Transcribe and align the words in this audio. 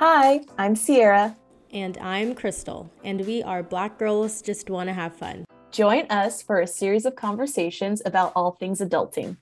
Hi, 0.00 0.40
I'm 0.56 0.76
Sierra. 0.76 1.36
And 1.74 1.98
I'm 1.98 2.34
Krystal, 2.34 2.88
and 3.04 3.20
we 3.26 3.42
are 3.42 3.62
Black 3.62 3.98
Girls 3.98 4.40
Just 4.40 4.70
Want 4.70 4.88
to 4.88 4.94
Have 4.94 5.14
Fun. 5.14 5.44
Join 5.72 6.06
us 6.06 6.40
for 6.40 6.60
a 6.60 6.66
series 6.66 7.04
of 7.04 7.16
conversations 7.16 8.00
about 8.06 8.32
all 8.34 8.52
things 8.52 8.80
adulting. 8.80 9.36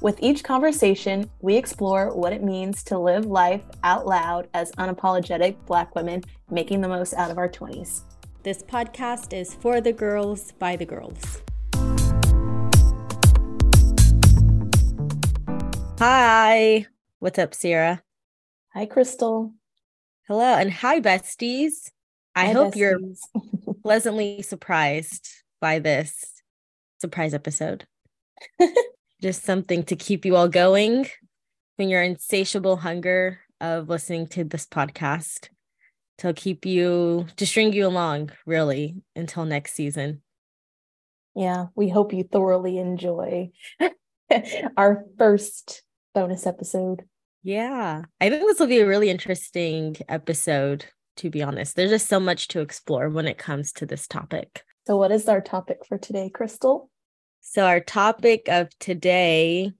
With 0.00 0.18
each 0.22 0.42
conversation, 0.42 1.28
we 1.42 1.54
explore 1.54 2.14
what 2.16 2.32
it 2.32 2.42
means 2.42 2.82
to 2.84 2.98
live 2.98 3.26
life 3.26 3.60
out 3.84 4.06
loud 4.06 4.48
as 4.54 4.72
unapologetic 4.72 5.58
Black 5.66 5.94
women 5.94 6.24
making 6.50 6.80
the 6.80 6.88
most 6.88 7.12
out 7.12 7.30
of 7.30 7.36
our 7.36 7.50
20s. 7.50 8.04
This 8.42 8.62
podcast 8.62 9.38
is 9.38 9.54
for 9.56 9.82
the 9.82 9.92
girls, 9.92 10.52
by 10.52 10.76
the 10.76 10.86
girls. 10.86 11.42
Hi. 15.98 16.86
What's 17.18 17.38
up, 17.38 17.52
Sierra? 17.52 18.02
Hi, 18.72 18.86
Krystal. 18.86 19.52
Hello, 20.30 20.54
and 20.54 20.72
hi, 20.72 21.00
besties. 21.00 21.90
I 22.36 22.46
hi, 22.46 22.52
hope 22.52 22.74
besties. 22.74 22.76
you're 22.76 23.00
pleasantly 23.82 24.42
surprised 24.42 25.28
by 25.60 25.80
this 25.80 26.40
surprise 27.00 27.34
episode. 27.34 27.84
Just 29.20 29.42
something 29.42 29.82
to 29.82 29.96
keep 29.96 30.24
you 30.24 30.36
all 30.36 30.46
going 30.46 31.08
when 31.74 31.88
your 31.88 32.00
insatiable 32.00 32.76
hunger 32.76 33.40
of 33.60 33.88
listening 33.88 34.28
to 34.28 34.44
this 34.44 34.66
podcast 34.66 35.48
to 36.18 36.32
keep 36.32 36.64
you 36.64 37.26
to 37.34 37.44
string 37.44 37.72
you 37.72 37.88
along 37.88 38.30
really 38.46 39.02
until 39.16 39.44
next 39.44 39.72
season. 39.72 40.22
Yeah, 41.34 41.66
we 41.74 41.88
hope 41.88 42.12
you 42.12 42.22
thoroughly 42.22 42.78
enjoy 42.78 43.50
our 44.76 45.06
first 45.18 45.82
bonus 46.14 46.46
episode. 46.46 47.02
Yeah. 47.42 48.02
I 48.20 48.28
think 48.28 48.42
this 48.42 48.58
will 48.58 48.66
be 48.66 48.80
a 48.80 48.86
really 48.86 49.08
interesting 49.08 49.96
episode, 50.08 50.86
to 51.16 51.30
be 51.30 51.42
honest. 51.42 51.76
There's 51.76 51.90
just 51.90 52.08
so 52.08 52.20
much 52.20 52.48
to 52.48 52.60
explore 52.60 53.08
when 53.08 53.26
it 53.26 53.38
comes 53.38 53.72
to 53.74 53.86
this 53.86 54.06
topic. 54.06 54.62
So, 54.86 54.96
what 54.96 55.12
is 55.12 55.28
our 55.28 55.40
topic 55.40 55.86
for 55.86 55.98
today, 55.98 56.30
Krystal? 56.34 56.88
So, 57.40 57.64
our 57.64 57.80
topic 57.80 58.48
of 58.48 58.68
today 58.78 59.72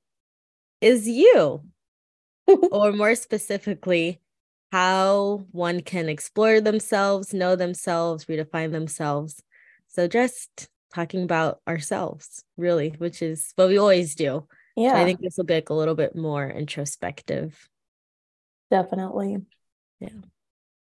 is 0.81 1.09
you, 1.09 1.65
or 2.73 2.93
more 2.93 3.15
specifically, 3.15 4.21
how 4.73 5.45
one 5.51 5.81
can 5.81 6.09
explore 6.09 6.61
themselves, 6.61 7.35
know 7.35 7.57
themselves, 7.57 8.27
redefine 8.27 8.73
themselves. 8.73 9.43
So, 9.89 10.09
just 10.09 10.69
talking 10.95 11.23
about 11.23 11.61
ourselves, 11.69 12.43
really, 12.57 12.91
which 12.99 13.23
is 13.23 13.53
what 13.57 13.69
we 13.69 13.79
always 13.79 14.15
do. 14.15 14.47
Yeah. 14.77 14.95
I 14.95 15.05
think 15.05 15.21
this 15.21 15.37
will 15.37 15.45
be 15.45 15.55
like 15.55 15.71
a 15.71 15.75
little 15.75 15.95
bit 15.95 16.15
more 16.17 16.49
introspective. 16.49 17.69
Definitely. 18.71 19.39
Yeah. 19.99 20.09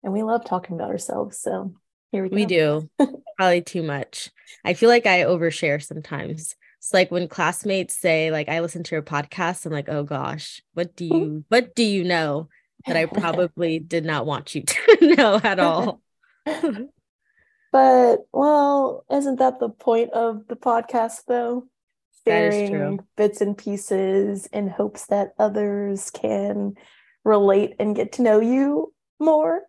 And 0.03 0.13
we 0.13 0.23
love 0.23 0.45
talking 0.45 0.75
about 0.75 0.89
ourselves. 0.89 1.39
So 1.39 1.73
here 2.11 2.23
we 2.23 2.29
go. 2.29 2.35
We 2.35 2.45
do. 2.45 2.89
Probably 3.37 3.61
too 3.61 3.83
much. 3.83 4.29
I 4.63 4.73
feel 4.73 4.89
like 4.89 5.05
I 5.05 5.23
overshare 5.23 5.83
sometimes. 5.83 6.55
It's 6.79 6.93
like 6.93 7.11
when 7.11 7.27
classmates 7.27 7.97
say, 7.97 8.31
like, 8.31 8.47
I 8.47 8.59
listen 8.59 8.83
to 8.83 8.95
your 8.95 9.01
podcast, 9.01 9.65
I'm 9.65 9.71
like, 9.71 9.89
oh 9.89 10.03
gosh, 10.03 10.61
what 10.73 10.95
do 10.95 11.05
you 11.05 11.43
what 11.49 11.75
do 11.75 11.83
you 11.83 12.03
know 12.03 12.49
that 12.85 12.95
I 12.95 13.05
probably 13.07 13.79
did 13.79 14.05
not 14.05 14.25
want 14.25 14.53
you 14.53 14.61
to 14.67 15.15
know 15.15 15.39
at 15.43 15.59
all? 15.59 16.01
but 16.45 18.17
well, 18.31 19.05
isn't 19.11 19.39
that 19.39 19.59
the 19.59 19.69
point 19.69 20.11
of 20.11 20.47
the 20.47 20.55
podcast 20.55 21.25
though? 21.27 21.67
Sharing 22.25 22.99
bits 23.15 23.41
and 23.41 23.57
pieces 23.57 24.47
in 24.47 24.67
hopes 24.67 25.05
that 25.07 25.33
others 25.39 26.09
can 26.11 26.73
relate 27.23 27.75
and 27.79 27.95
get 27.95 28.13
to 28.13 28.21
know 28.21 28.39
you 28.39 28.93
more. 29.19 29.63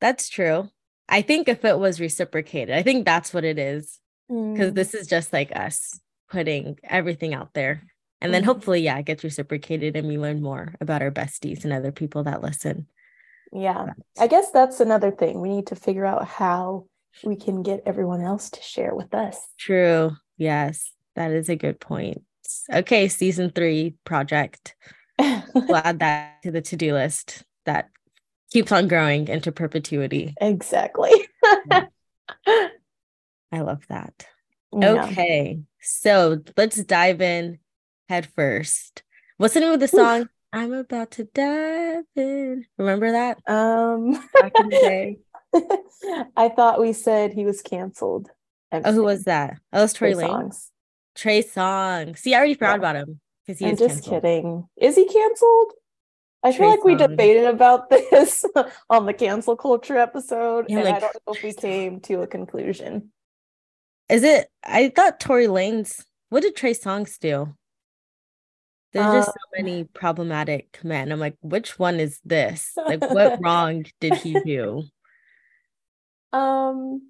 That's 0.00 0.28
true. 0.28 0.68
I 1.08 1.22
think 1.22 1.48
if 1.48 1.64
it 1.64 1.78
was 1.78 2.00
reciprocated, 2.00 2.74
I 2.74 2.82
think 2.82 3.04
that's 3.04 3.32
what 3.32 3.44
it 3.44 3.58
is. 3.58 4.00
Because 4.28 4.72
mm. 4.72 4.74
this 4.74 4.92
is 4.92 5.06
just 5.06 5.32
like 5.32 5.54
us 5.54 6.00
putting 6.30 6.78
everything 6.82 7.32
out 7.32 7.54
there. 7.54 7.84
And 8.20 8.34
then 8.34 8.42
mm. 8.42 8.46
hopefully, 8.46 8.80
yeah, 8.80 8.98
it 8.98 9.06
gets 9.06 9.22
reciprocated 9.22 9.94
and 9.94 10.08
we 10.08 10.18
learn 10.18 10.42
more 10.42 10.74
about 10.80 11.02
our 11.02 11.12
besties 11.12 11.64
and 11.64 11.72
other 11.72 11.92
people 11.92 12.24
that 12.24 12.42
listen. 12.42 12.88
Yeah. 13.52 13.92
I 14.18 14.26
guess 14.26 14.50
that's 14.50 14.80
another 14.80 15.12
thing. 15.12 15.40
We 15.40 15.48
need 15.48 15.68
to 15.68 15.76
figure 15.76 16.04
out 16.04 16.26
how 16.26 16.86
we 17.24 17.36
can 17.36 17.62
get 17.62 17.82
everyone 17.86 18.20
else 18.20 18.50
to 18.50 18.62
share 18.62 18.94
with 18.94 19.14
us. 19.14 19.38
True. 19.58 20.16
Yes. 20.36 20.92
That 21.16 21.32
is 21.32 21.48
a 21.48 21.56
good 21.56 21.80
point. 21.80 22.22
Okay, 22.72 23.08
season 23.08 23.50
three 23.50 23.96
project. 24.04 24.76
we'll 25.18 25.76
add 25.76 25.98
that 26.00 26.42
to 26.42 26.50
the 26.50 26.60
to 26.60 26.76
do 26.76 26.92
list 26.94 27.42
that 27.64 27.88
keeps 28.52 28.70
on 28.70 28.86
growing 28.86 29.28
into 29.28 29.50
perpetuity. 29.50 30.34
Exactly. 30.40 31.12
I 32.46 32.70
love 33.52 33.84
that. 33.88 34.26
Yeah. 34.72 35.04
Okay, 35.04 35.60
so 35.80 36.42
let's 36.56 36.82
dive 36.84 37.20
in 37.20 37.58
head 38.08 38.28
first. 38.34 39.02
What's 39.38 39.54
the 39.54 39.60
name 39.60 39.72
of 39.72 39.80
the 39.80 39.88
song? 39.88 40.22
Oof. 40.22 40.28
I'm 40.52 40.72
about 40.72 41.10
to 41.12 41.24
dive 41.24 42.04
in. 42.14 42.64
Remember 42.78 43.12
that? 43.12 43.38
Um, 43.46 44.12
back 44.40 44.52
in 44.58 44.68
the 44.68 44.76
day. 44.76 45.18
I 46.36 46.48
thought 46.48 46.80
we 46.80 46.92
said 46.92 47.32
he 47.32 47.44
was 47.44 47.62
canceled. 47.62 48.30
oh, 48.72 48.92
who 48.92 49.04
was 49.04 49.24
that? 49.24 49.58
Oh, 49.72 49.80
it 49.80 49.82
was 49.82 49.92
Tory 49.92 50.14
Lanez. 50.14 50.70
Trey 51.16 51.42
Songz. 51.42 52.18
See, 52.18 52.34
I 52.34 52.38
already 52.38 52.54
forgot 52.54 52.72
yeah. 52.72 52.76
about 52.76 52.96
him 52.96 53.20
because 53.46 53.58
he's 53.58 53.78
just 53.78 54.04
canceled. 54.04 54.22
kidding. 54.22 54.68
Is 54.76 54.96
he 54.96 55.06
canceled? 55.06 55.72
I 56.42 56.50
Trey 56.50 56.58
feel 56.58 56.68
like 56.70 56.80
Songz. 56.80 56.84
we 56.84 56.94
debated 56.94 57.46
about 57.46 57.90
this 57.90 58.44
on 58.90 59.06
the 59.06 59.14
cancel 59.14 59.56
culture 59.56 59.96
episode, 59.96 60.66
yeah, 60.68 60.78
and 60.78 60.84
like, 60.84 60.94
I 60.94 61.00
don't 61.00 61.16
know 61.26 61.32
if 61.34 61.42
we 61.42 61.52
came 61.52 62.00
to 62.00 62.22
a 62.22 62.26
conclusion. 62.26 63.10
Is 64.08 64.22
it? 64.22 64.48
I 64.64 64.90
thought 64.90 65.18
Tory 65.18 65.46
Lanez. 65.46 66.04
What 66.28 66.42
did 66.42 66.56
Trey 66.56 66.74
Songz 66.74 67.18
do? 67.18 67.54
There's 68.92 69.12
just 69.12 69.26
so 69.26 69.32
um, 69.32 69.64
many 69.64 69.84
problematic 69.84 70.78
men. 70.82 71.12
I'm 71.12 71.20
like, 71.20 71.36
which 71.42 71.78
one 71.78 72.00
is 72.00 72.18
this? 72.24 72.72
Like, 72.76 73.02
what 73.02 73.38
wrong 73.44 73.84
did 74.00 74.14
he 74.14 74.40
do? 74.40 74.84
Um, 76.32 77.02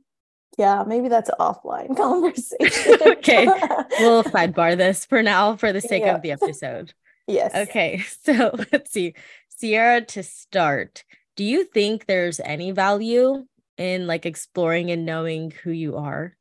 yeah, 0.56 0.84
maybe 0.87 1.09
that's 1.09 1.28
an 1.28 1.37
offline 1.39 1.97
conversation. 1.97 2.97
okay. 3.06 3.47
We'll 4.00 4.25
sidebar 4.25 4.77
this 4.77 5.05
for 5.05 5.22
now 5.22 5.56
for 5.56 5.72
the 5.72 5.81
sake 5.81 6.03
yeah. 6.03 6.15
of 6.15 6.22
the 6.22 6.33
episode. 6.33 6.93
yes. 7.27 7.55
Okay. 7.55 8.05
So 8.22 8.55
let's 8.72 8.91
see. 8.91 9.15
Sierra, 9.49 10.03
to 10.03 10.22
start, 10.22 11.05
do 11.34 11.45
you 11.45 11.65
think 11.65 12.06
there's 12.06 12.41
any 12.41 12.72
value 12.72 13.47
in 13.78 14.06
like 14.06 14.27
exploring 14.27 14.91
and 14.91 15.06
knowing 15.06 15.53
who 15.62 15.71
you 15.71 15.97
are? 15.97 16.37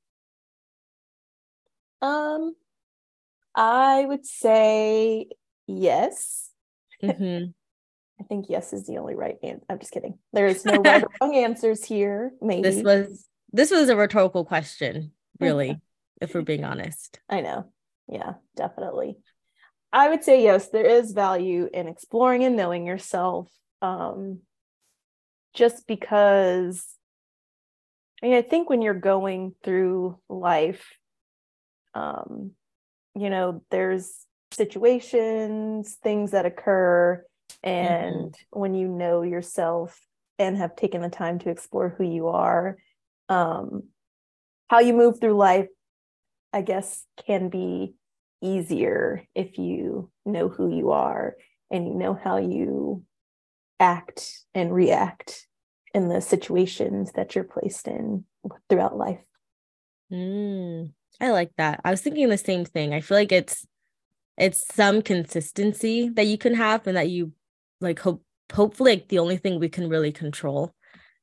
Um, 2.02 2.56
I 3.56 4.06
would 4.06 4.26
say 4.26 5.28
yes. 5.68 6.50
Mm-hmm. 7.02 7.52
I 8.20 8.24
think 8.24 8.46
yes 8.50 8.74
is 8.74 8.86
the 8.86 8.98
only 8.98 9.16
right 9.16 9.38
answer. 9.44 9.66
I'm 9.70 9.80
just 9.80 9.92
kidding. 9.92 10.18
There 10.34 10.48
is 10.48 10.66
no 10.66 10.78
right 10.78 11.04
or 11.04 11.10
wrong 11.22 11.36
answers 11.36 11.84
here. 11.84 12.32
Maybe 12.42 12.62
this 12.62 12.84
was 12.84 13.26
this 13.56 13.72
was 13.72 13.90
a 13.90 13.96
rhetorical 13.96 14.46
question, 14.46 15.12
really, 15.40 15.80
if 16.22 16.34
we're 16.34 16.42
being 16.42 16.64
honest. 16.64 17.20
I 17.30 17.42
know. 17.42 17.72
Yeah, 18.08 18.34
definitely. 18.56 19.18
I 19.94 20.10
would 20.10 20.24
say 20.24 20.44
yes, 20.44 20.70
there 20.70 20.86
is 20.86 21.14
value 21.14 21.70
in 21.74 21.88
exploring 21.88 22.44
and 22.44 22.56
knowing 22.56 22.86
yourself. 22.86 23.50
Um, 23.82 24.42
just 25.54 25.88
because 25.88 26.86
I 28.22 28.28
mean, 28.28 28.36
I 28.36 28.42
think 28.42 28.70
when 28.70 28.82
you're 28.82 28.94
going 28.94 29.56
through 29.64 30.18
life, 30.30 30.86
um, 31.94 32.52
you 33.16 33.30
know, 33.30 33.62
there's 33.72 34.14
situations, 34.52 35.98
things 36.02 36.32
that 36.32 36.46
occur, 36.46 37.24
and 37.64 38.32
mm-hmm. 38.32 38.60
when 38.60 38.74
you 38.74 38.88
know 38.88 39.22
yourself 39.22 40.00
and 40.40 40.58
have 40.58 40.76
taken 40.76 41.02
the 41.02 41.10
time 41.10 41.40
to 41.40 41.50
explore 41.50 41.90
who 41.90 42.04
you 42.04 42.28
are, 42.28 42.78
um, 43.30 43.84
how 44.68 44.80
you 44.80 44.94
move 44.94 45.20
through 45.20 45.36
life, 45.38 45.68
I 46.54 46.62
guess, 46.62 47.06
can 47.26 47.50
be 47.50 47.96
easier 48.42 49.26
if 49.34 49.58
you 49.58 50.12
know 50.26 50.50
who 50.50 50.76
you 50.76 50.92
are 50.92 51.36
and 51.72 51.88
you 51.88 51.94
know 51.94 52.14
how 52.14 52.38
you 52.38 53.04
act 53.80 54.46
and 54.54 54.74
react 54.74 55.48
in 55.94 56.10
the 56.10 56.22
situations 56.22 57.12
that 57.14 57.36
you're 57.36 57.44
placed 57.44 57.88
in 57.88 58.26
throughout 58.70 58.98
life. 58.98 59.22
Mm, 60.12 60.92
I 61.20 61.32
like 61.32 61.52
that. 61.58 61.82
I 61.84 61.92
was 61.92 62.02
thinking 62.02 62.30
the 62.30 62.38
same 62.38 62.66
thing. 62.66 62.94
I 62.94 63.02
feel 63.02 63.18
like 63.18 63.32
it's 63.32 63.66
it's 64.38 64.66
some 64.74 65.02
consistency 65.02 66.10
that 66.10 66.28
you 66.28 66.38
can 66.38 66.54
have 66.54 66.86
and 66.88 66.98
that 66.98 67.10
you 67.10 67.32
like 67.80 68.00
hope 68.00 68.22
hopefully 68.54 68.92
like 68.92 69.08
the 69.08 69.20
only 69.20 69.38
thing 69.38 69.60
we 69.60 69.70
can 69.70 69.90
really 69.90 70.12
control 70.12 70.74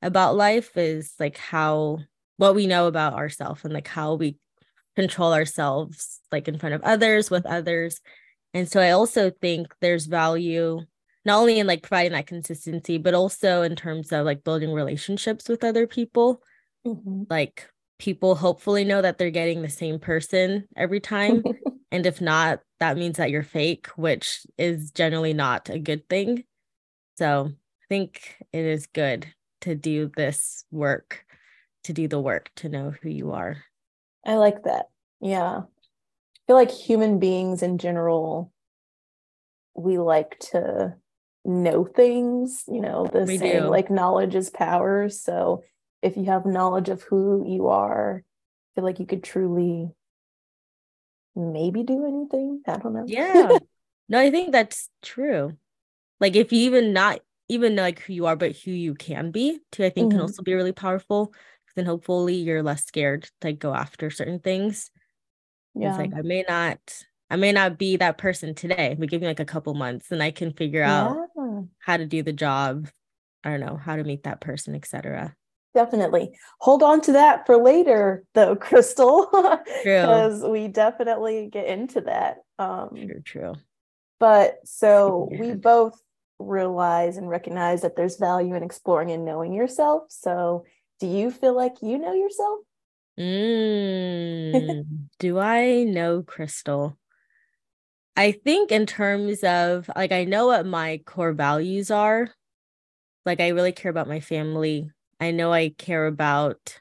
about 0.02 0.37
life 0.37 0.76
is 0.76 1.14
like 1.19 1.38
how 1.38 1.99
what 2.37 2.54
we 2.54 2.66
know 2.66 2.87
about 2.87 3.14
ourselves 3.14 3.64
and 3.64 3.72
like 3.72 3.88
how 3.88 4.14
we 4.14 4.37
control 4.96 5.32
ourselves 5.32 6.20
like 6.31 6.49
in 6.49 6.58
front 6.58 6.75
of 6.75 6.82
others 6.82 7.31
with 7.31 7.46
others 7.46 8.00
and 8.52 8.70
so 8.70 8.81
i 8.81 8.90
also 8.90 9.31
think 9.31 9.75
there's 9.81 10.06
value 10.06 10.81
not 11.25 11.38
only 11.38 11.58
in 11.58 11.66
like 11.66 11.82
providing 11.82 12.12
that 12.12 12.26
consistency, 12.26 12.99
but 12.99 13.14
also 13.14 13.62
in 13.62 13.76
terms 13.76 14.12
of 14.12 14.25
like 14.25 14.44
building 14.44 14.72
relationships 14.72 15.49
with 15.49 15.64
other 15.64 15.87
people. 15.87 16.43
Mm-hmm. 16.87 17.25
Like 17.31 17.69
people 17.99 18.34
hopefully 18.34 18.84
know 18.84 19.00
that 19.00 19.19
they're 19.19 19.31
getting 19.31 19.62
the 19.62 19.69
same 19.69 19.99
person 19.99 20.66
every 20.76 21.00
time. 21.00 21.44
and 21.93 22.06
if 22.06 22.20
not, 22.20 22.60
that 22.81 22.96
means 22.96 23.19
that 23.19 23.31
you're 23.31 23.44
fake, 23.44 23.87
which 23.96 24.44
is 24.58 24.90
generally 24.90 25.32
not 25.32 25.69
a 25.69 25.78
good 25.78 26.08
thing. 26.08 26.44
So 27.19 27.52
I 27.52 27.84
think 27.88 28.37
it 28.52 28.64
is 28.64 28.87
good 28.87 29.32
to 29.62 29.75
do 29.75 30.11
this 30.17 30.64
work, 30.70 31.25
to 31.85 31.93
do 31.93 32.09
the 32.09 32.20
work 32.20 32.50
to 32.56 32.69
know 32.69 32.93
who 33.03 33.09
you 33.09 33.32
are. 33.32 33.64
I 34.25 34.35
like 34.35 34.64
that. 34.64 34.87
Yeah. 35.20 35.62
I 35.62 36.41
feel 36.47 36.56
like 36.56 36.70
human 36.70 37.19
beings 37.19 37.62
in 37.62 37.79
general, 37.79 38.53
we 39.75 39.99
like 39.99 40.38
to 40.53 40.97
know 41.44 41.85
things, 41.85 42.64
you 42.69 42.81
know, 42.81 43.06
the 43.06 43.25
we 43.25 43.38
same 43.38 43.62
do. 43.62 43.69
like 43.69 43.91
knowledge 43.91 44.35
is 44.35 44.50
power. 44.50 45.09
So 45.09 45.62
if 46.03 46.17
you 46.17 46.25
have 46.26 46.47
knowledge 46.47 46.88
of 46.88 47.03
who 47.03 47.44
you 47.49 47.69
are, 47.69 48.23
I 48.25 48.70
feel 48.75 48.85
like 48.85 49.00
you 49.00 49.06
could 49.06 49.25
truly 49.25 49.91
maybe 51.35 51.82
do 51.82 52.06
anything. 52.06 52.62
I 52.67 52.76
don't 52.79 52.94
know. 52.94 53.05
Yeah. 53.06 53.59
no, 54.09 54.19
I 54.19 54.31
think 54.31 54.53
that's 54.53 54.88
true. 55.03 55.56
Like 56.20 56.37
if 56.37 56.53
you 56.53 56.61
even 56.61 56.93
not 56.93 57.20
even 57.48 57.76
like 57.76 58.00
who 58.00 58.12
you 58.12 58.26
are, 58.26 58.36
but 58.36 58.56
who 58.56 58.70
you 58.70 58.94
can 58.94 59.30
be 59.30 59.58
too, 59.70 59.84
I 59.84 59.90
think 59.90 60.08
mm-hmm. 60.08 60.18
can 60.18 60.20
also 60.20 60.42
be 60.42 60.54
really 60.54 60.72
powerful. 60.72 61.32
Then 61.74 61.86
hopefully 61.86 62.34
you're 62.34 62.62
less 62.62 62.84
scared 62.84 63.22
to 63.40 63.48
like, 63.48 63.58
go 63.58 63.74
after 63.74 64.10
certain 64.10 64.40
things. 64.40 64.90
Yeah. 65.74 65.90
It's 65.90 65.98
like 65.98 66.12
I 66.14 66.22
may 66.22 66.44
not 66.46 66.78
I 67.30 67.36
may 67.36 67.52
not 67.52 67.78
be 67.78 67.96
that 67.96 68.18
person 68.18 68.54
today, 68.54 68.94
but 68.98 69.08
give 69.08 69.22
me 69.22 69.26
like 69.26 69.40
a 69.40 69.46
couple 69.46 69.72
months 69.72 70.10
and 70.10 70.22
I 70.22 70.30
can 70.30 70.52
figure 70.52 70.82
out 70.82 71.16
yeah. 71.34 71.60
how 71.78 71.96
to 71.96 72.04
do 72.04 72.22
the 72.22 72.32
job. 72.32 72.88
I 73.42 73.50
don't 73.50 73.60
know, 73.60 73.76
how 73.76 73.96
to 73.96 74.04
meet 74.04 74.24
that 74.24 74.40
person, 74.40 74.74
etc. 74.74 75.34
Definitely. 75.74 76.36
Hold 76.60 76.82
on 76.82 77.00
to 77.02 77.12
that 77.12 77.46
for 77.46 77.56
later 77.56 78.24
though, 78.34 78.54
Krystal. 78.56 79.30
Because 79.82 80.42
we 80.42 80.68
definitely 80.68 81.48
get 81.50 81.66
into 81.66 82.02
that. 82.02 82.38
Um 82.58 82.90
true, 82.94 83.22
true. 83.24 83.54
But 84.20 84.58
so 84.64 85.30
yeah. 85.32 85.40
we 85.40 85.52
both 85.54 85.98
realize 86.46 87.16
and 87.16 87.28
recognize 87.28 87.82
that 87.82 87.96
there's 87.96 88.16
value 88.16 88.54
in 88.54 88.62
exploring 88.62 89.10
and 89.10 89.24
knowing 89.24 89.52
yourself. 89.52 90.04
So 90.08 90.64
do 91.00 91.06
you 91.06 91.30
feel 91.30 91.54
like 91.54 91.82
you 91.82 91.98
know 91.98 92.12
yourself? 92.12 92.60
Mm, 93.18 95.08
do 95.18 95.38
I 95.38 95.84
know 95.84 96.22
Krystal? 96.22 96.96
I 98.16 98.32
think 98.32 98.70
in 98.70 98.86
terms 98.86 99.42
of 99.42 99.90
like 99.96 100.12
I 100.12 100.24
know 100.24 100.46
what 100.46 100.66
my 100.66 101.00
core 101.04 101.32
values 101.32 101.90
are. 101.90 102.30
Like 103.24 103.40
I 103.40 103.48
really 103.48 103.72
care 103.72 103.90
about 103.90 104.08
my 104.08 104.20
family. 104.20 104.90
I 105.20 105.30
know 105.30 105.52
I 105.52 105.70
care 105.70 106.06
about 106.06 106.80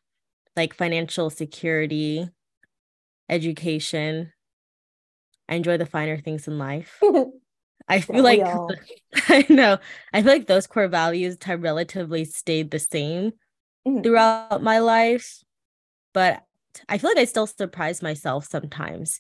like 0.55 0.73
financial 0.73 1.29
security, 1.29 2.27
education. 3.29 4.33
I 5.47 5.55
enjoy 5.55 5.77
the 5.77 5.85
finer 5.85 6.17
things 6.17 6.47
in 6.47 6.57
life. 6.57 7.01
I 7.91 7.99
feel 7.99 8.23
like 8.23 8.41
I 9.27 9.45
know. 9.49 9.77
I 10.13 10.21
feel 10.21 10.31
like 10.31 10.47
those 10.47 10.65
core 10.65 10.87
values 10.87 11.37
have 11.43 11.61
relatively 11.61 12.23
stayed 12.25 12.71
the 12.71 12.79
same 12.79 13.33
mm. 13.85 14.01
throughout 14.01 14.63
my 14.63 14.79
life. 14.79 15.43
But 16.13 16.43
I 16.87 16.97
feel 16.97 17.09
like 17.09 17.17
I 17.17 17.25
still 17.25 17.47
surprise 17.47 18.01
myself 18.01 18.45
sometimes 18.45 19.19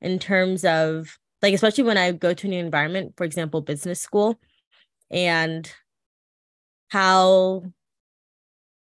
in 0.00 0.18
terms 0.18 0.64
of 0.64 1.18
like 1.42 1.52
especially 1.52 1.84
when 1.84 1.98
I 1.98 2.12
go 2.12 2.32
to 2.32 2.46
a 2.46 2.50
new 2.50 2.60
environment, 2.60 3.14
for 3.16 3.24
example, 3.24 3.60
business 3.60 4.00
school, 4.00 4.38
and 5.10 5.70
how 6.88 7.64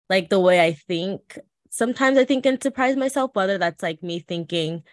like 0.09 0.29
the 0.29 0.39
way 0.39 0.65
I 0.65 0.75
think 0.75 1.39
sometimes 1.71 2.17
I 2.17 2.25
think 2.25 2.47
and 2.47 2.63
surprise 2.63 2.97
myself, 2.97 3.33
whether 3.35 3.59
that's 3.59 3.83
like 3.83 4.03
me 4.03 4.21
thinking 4.21 4.85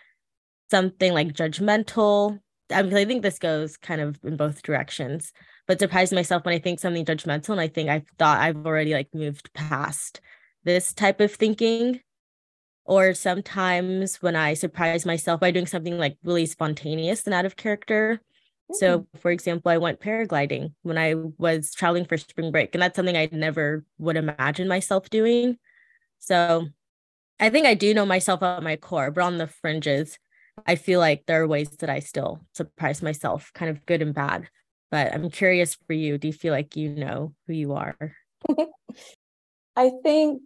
something 0.72 1.14
like 1.14 1.34
judgmental. 1.34 2.40
I 2.72 2.82
mean, 2.82 2.96
I 2.96 3.06
think 3.06 3.22
this 3.22 3.40
goes 3.40 3.78
kind 3.78 4.02
of 4.02 4.20
in 4.24 4.38
both 4.38 4.64
directions, 4.64 5.34
but 5.68 5.80
surprise 5.80 6.14
myself 6.14 6.46
when 6.46 6.56
I 6.56 6.60
think 6.60 6.80
something 6.80 7.06
judgmental 7.06 7.50
and 7.50 7.62
I 7.62 7.68
think 7.68 7.90
I 7.90 8.04
thought 8.18 8.40
I've 8.40 8.66
already 8.66 8.94
like 8.94 9.14
moved 9.14 9.54
past 9.54 10.22
this 10.64 10.94
type 10.94 11.20
of 11.20 11.34
thinking 11.34 12.00
or 12.86 13.14
sometimes 13.14 14.22
when 14.22 14.36
I 14.36 14.54
surprise 14.54 15.06
myself 15.06 15.40
by 15.40 15.52
doing 15.52 15.66
something 15.66 15.98
like 15.98 16.18
really 16.24 16.46
spontaneous 16.46 17.26
and 17.26 17.34
out 17.34 17.46
of 17.46 17.56
character. 17.56 18.22
Mm-hmm. 18.72 18.76
So, 18.76 19.08
for 19.20 19.32
example, 19.32 19.72
I 19.72 19.78
went 19.78 20.02
paragliding 20.02 20.74
when 20.82 20.98
I 20.98 21.16
was 21.38 21.74
traveling 21.74 22.06
for 22.06 22.18
spring 22.18 22.52
break, 22.52 22.76
and 22.76 22.82
that's 22.82 22.96
something 22.96 23.16
I 23.16 23.30
never 23.32 23.86
would 24.00 24.18
imagine 24.18 24.68
myself 24.68 25.10
doing. 25.10 25.58
So, 26.20 26.68
I 27.40 27.50
think 27.50 27.66
I 27.66 27.74
do 27.74 27.94
know 27.94 28.06
myself 28.06 28.44
at 28.44 28.64
my 28.64 28.76
core, 28.76 29.12
but 29.12 29.24
on 29.24 29.38
the 29.38 29.48
fringes, 29.48 30.18
I 30.66 30.76
feel 30.76 31.00
like 31.00 31.26
there 31.26 31.42
are 31.42 31.48
ways 31.48 31.70
that 31.78 31.90
I 31.90 32.00
still 32.00 32.46
surprise 32.54 33.02
myself, 33.02 33.52
kind 33.54 33.72
of 33.72 33.86
good 33.86 34.02
and 34.02 34.14
bad. 34.14 34.50
But 34.92 35.14
I'm 35.14 35.30
curious 35.30 35.76
for 35.88 35.94
you. 35.94 36.18
Do 36.18 36.28
you 36.28 36.34
feel 36.34 36.54
like 36.54 36.76
you 36.76 36.90
know 36.90 37.34
who 37.48 37.54
you 37.54 37.74
are? 37.74 37.96
I 39.76 39.92
think 40.04 40.42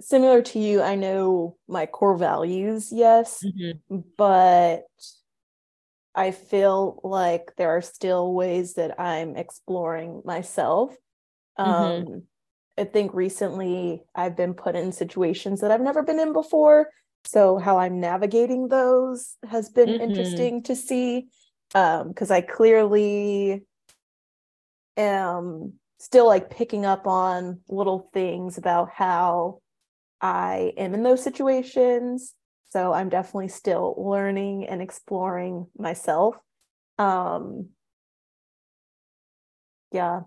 similar 0.00 0.42
to 0.42 0.58
you, 0.58 0.82
I 0.82 0.94
know 0.94 1.56
my 1.66 1.86
core 1.86 2.16
values, 2.16 2.92
yes, 2.92 3.44
mm-hmm. 3.44 3.98
but 4.16 4.82
I 6.14 6.30
feel 6.30 7.00
like 7.02 7.54
there 7.56 7.70
are 7.70 7.82
still 7.82 8.32
ways 8.32 8.74
that 8.74 9.00
I'm 9.00 9.36
exploring 9.36 10.22
myself. 10.24 10.94
Mm-hmm. 11.58 12.12
Um, 12.12 12.22
I 12.78 12.84
think 12.84 13.12
recently 13.12 14.04
I've 14.14 14.36
been 14.36 14.54
put 14.54 14.76
in 14.76 14.92
situations 14.92 15.60
that 15.60 15.70
I've 15.70 15.80
never 15.80 16.02
been 16.02 16.20
in 16.20 16.32
before. 16.32 16.88
So, 17.28 17.58
how 17.58 17.76
I'm 17.76 18.00
navigating 18.00 18.68
those 18.68 19.36
has 19.50 19.68
been 19.68 19.90
mm-hmm. 19.90 20.00
interesting 20.00 20.62
to 20.62 20.74
see 20.74 21.28
because 21.68 22.30
um, 22.30 22.36
I 22.36 22.40
clearly 22.40 23.66
am 24.96 25.74
still 25.98 26.26
like 26.26 26.48
picking 26.48 26.86
up 26.86 27.06
on 27.06 27.60
little 27.68 28.08
things 28.14 28.56
about 28.56 28.88
how 28.94 29.60
I 30.22 30.72
am 30.78 30.94
in 30.94 31.02
those 31.02 31.22
situations. 31.22 32.32
So 32.70 32.94
I'm 32.94 33.10
definitely 33.10 33.48
still 33.48 33.94
learning 33.98 34.66
and 34.66 34.80
exploring 34.80 35.66
myself. 35.76 36.34
Um, 36.98 37.68
yeah, 39.92 40.22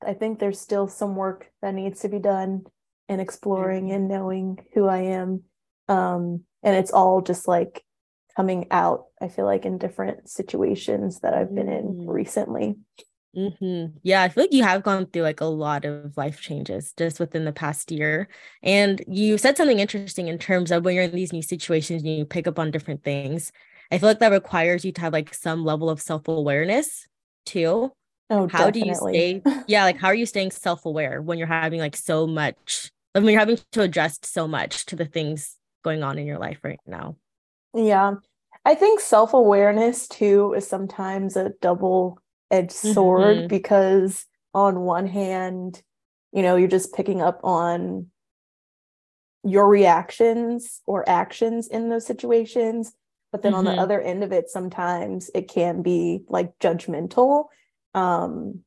I 0.00 0.14
think 0.14 0.38
there's 0.38 0.60
still 0.60 0.86
some 0.86 1.16
work 1.16 1.50
that 1.60 1.74
needs 1.74 2.02
to 2.02 2.08
be 2.08 2.20
done 2.20 2.66
in 3.08 3.18
exploring 3.18 3.90
and 3.90 4.06
knowing 4.06 4.64
who 4.74 4.86
I 4.86 4.98
am. 4.98 5.42
Um, 5.88 6.44
and 6.62 6.76
it's 6.76 6.90
all 6.90 7.20
just 7.20 7.46
like 7.46 7.84
coming 8.36 8.66
out, 8.70 9.06
I 9.20 9.28
feel 9.28 9.44
like, 9.44 9.64
in 9.64 9.78
different 9.78 10.28
situations 10.28 11.20
that 11.20 11.34
I've 11.34 11.54
been 11.54 11.68
in 11.68 11.84
mm. 11.84 12.08
recently. 12.08 12.76
Mm-hmm. 13.36 13.98
Yeah, 14.02 14.22
I 14.22 14.28
feel 14.30 14.44
like 14.44 14.52
you 14.52 14.62
have 14.62 14.82
gone 14.82 15.06
through 15.06 15.22
like 15.22 15.42
a 15.42 15.46
lot 15.46 15.84
of 15.84 16.16
life 16.16 16.40
changes 16.40 16.94
just 16.96 17.20
within 17.20 17.44
the 17.44 17.52
past 17.52 17.92
year. 17.92 18.28
And 18.62 19.04
you 19.06 19.36
said 19.36 19.56
something 19.56 19.78
interesting 19.78 20.28
in 20.28 20.38
terms 20.38 20.70
of 20.70 20.84
when 20.84 20.94
you're 20.94 21.04
in 21.04 21.14
these 21.14 21.34
new 21.34 21.42
situations 21.42 22.02
and 22.02 22.16
you 22.16 22.24
pick 22.24 22.46
up 22.46 22.58
on 22.58 22.70
different 22.70 23.04
things. 23.04 23.52
I 23.92 23.98
feel 23.98 24.08
like 24.08 24.20
that 24.20 24.32
requires 24.32 24.84
you 24.84 24.92
to 24.92 25.00
have 25.02 25.12
like 25.12 25.34
some 25.34 25.64
level 25.64 25.90
of 25.90 26.00
self 26.00 26.28
awareness 26.28 27.06
too. 27.44 27.92
Oh, 28.28 28.48
how 28.48 28.70
definitely. 28.70 29.12
do 29.12 29.18
you 29.18 29.42
stay? 29.44 29.62
Yeah, 29.68 29.84
like 29.84 29.98
how 29.98 30.08
are 30.08 30.14
you 30.14 30.26
staying 30.26 30.50
self 30.50 30.86
aware 30.86 31.20
when 31.20 31.38
you're 31.38 31.46
having 31.46 31.78
like 31.78 31.94
so 31.94 32.26
much, 32.26 32.90
when 33.12 33.26
you're 33.26 33.38
having 33.38 33.58
to 33.72 33.82
adjust 33.82 34.24
so 34.24 34.48
much 34.48 34.86
to 34.86 34.96
the 34.96 35.04
things 35.04 35.56
going 35.86 36.02
on 36.02 36.18
in 36.18 36.26
your 36.26 36.38
life 36.38 36.58
right 36.64 36.80
now? 36.86 37.16
Yeah, 37.72 38.14
I 38.64 38.74
think 38.74 38.98
self 39.00 39.32
awareness 39.32 40.08
too 40.08 40.52
is 40.56 40.66
sometimes 40.66 41.36
a 41.36 41.52
double 41.62 42.18
edged 42.50 42.72
sword 42.72 43.36
mm-hmm. 43.36 43.46
because 43.46 44.26
on 44.52 44.80
one 44.80 45.06
hand 45.06 45.82
you 46.32 46.42
know 46.42 46.56
you're 46.56 46.68
just 46.68 46.94
picking 46.94 47.20
up 47.20 47.40
on 47.44 48.06
your 49.44 49.68
reactions 49.68 50.80
or 50.86 51.08
actions 51.08 51.68
in 51.68 51.88
those 51.88 52.06
situations 52.06 52.92
but 53.32 53.42
then 53.42 53.52
mm-hmm. 53.52 53.66
on 53.66 53.76
the 53.76 53.82
other 53.82 54.00
end 54.00 54.24
of 54.24 54.32
it 54.32 54.48
sometimes 54.48 55.30
it 55.34 55.48
can 55.48 55.82
be 55.82 56.20
like 56.28 56.56
judgmental 56.58 57.46
um 57.94 58.60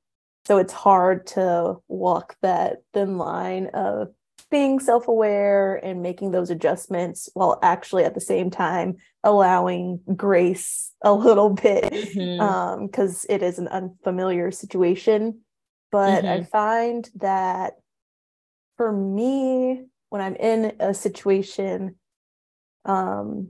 so 0.45 0.57
it's 0.57 0.73
hard 0.73 1.27
to 1.27 1.75
walk 1.87 2.35
that 2.41 2.77
thin 2.93 3.17
line 3.17 3.67
of 3.73 4.09
being 4.51 4.79
self-aware 4.79 5.75
and 5.83 6.01
making 6.01 6.31
those 6.31 6.49
adjustments 6.49 7.29
while 7.33 7.59
actually 7.61 8.03
at 8.03 8.13
the 8.13 8.21
same 8.21 8.49
time 8.49 8.97
allowing 9.23 9.99
grace 10.15 10.93
a 11.01 11.13
little 11.13 11.49
bit 11.49 11.91
mm-hmm. 11.91 12.41
um 12.41 12.87
because 12.87 13.25
it 13.29 13.41
is 13.41 13.59
an 13.59 13.67
unfamiliar 13.67 14.51
situation 14.51 15.39
but 15.91 16.23
mm-hmm. 16.23 16.41
i 16.41 16.43
find 16.43 17.09
that 17.15 17.73
for 18.77 18.91
me 18.91 19.83
when 20.09 20.21
i'm 20.21 20.35
in 20.35 20.73
a 20.79 20.93
situation 20.93 21.95
um 22.85 23.49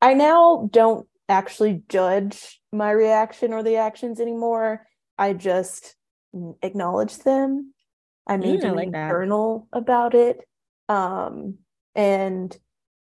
i 0.00 0.14
now 0.14 0.68
don't 0.72 1.06
actually 1.28 1.82
judge 1.88 2.60
my 2.72 2.90
reaction 2.90 3.52
or 3.52 3.62
the 3.62 3.76
actions 3.76 4.20
anymore 4.20 4.86
i 5.18 5.32
just 5.32 5.96
acknowledge 6.62 7.18
them. 7.18 7.74
I 8.28 8.36
may 8.36 8.58
mm, 8.58 8.76
like 8.76 8.88
a 8.88 9.08
journal 9.08 9.68
about 9.72 10.14
it. 10.14 10.46
Um, 10.88 11.58
and 11.94 12.56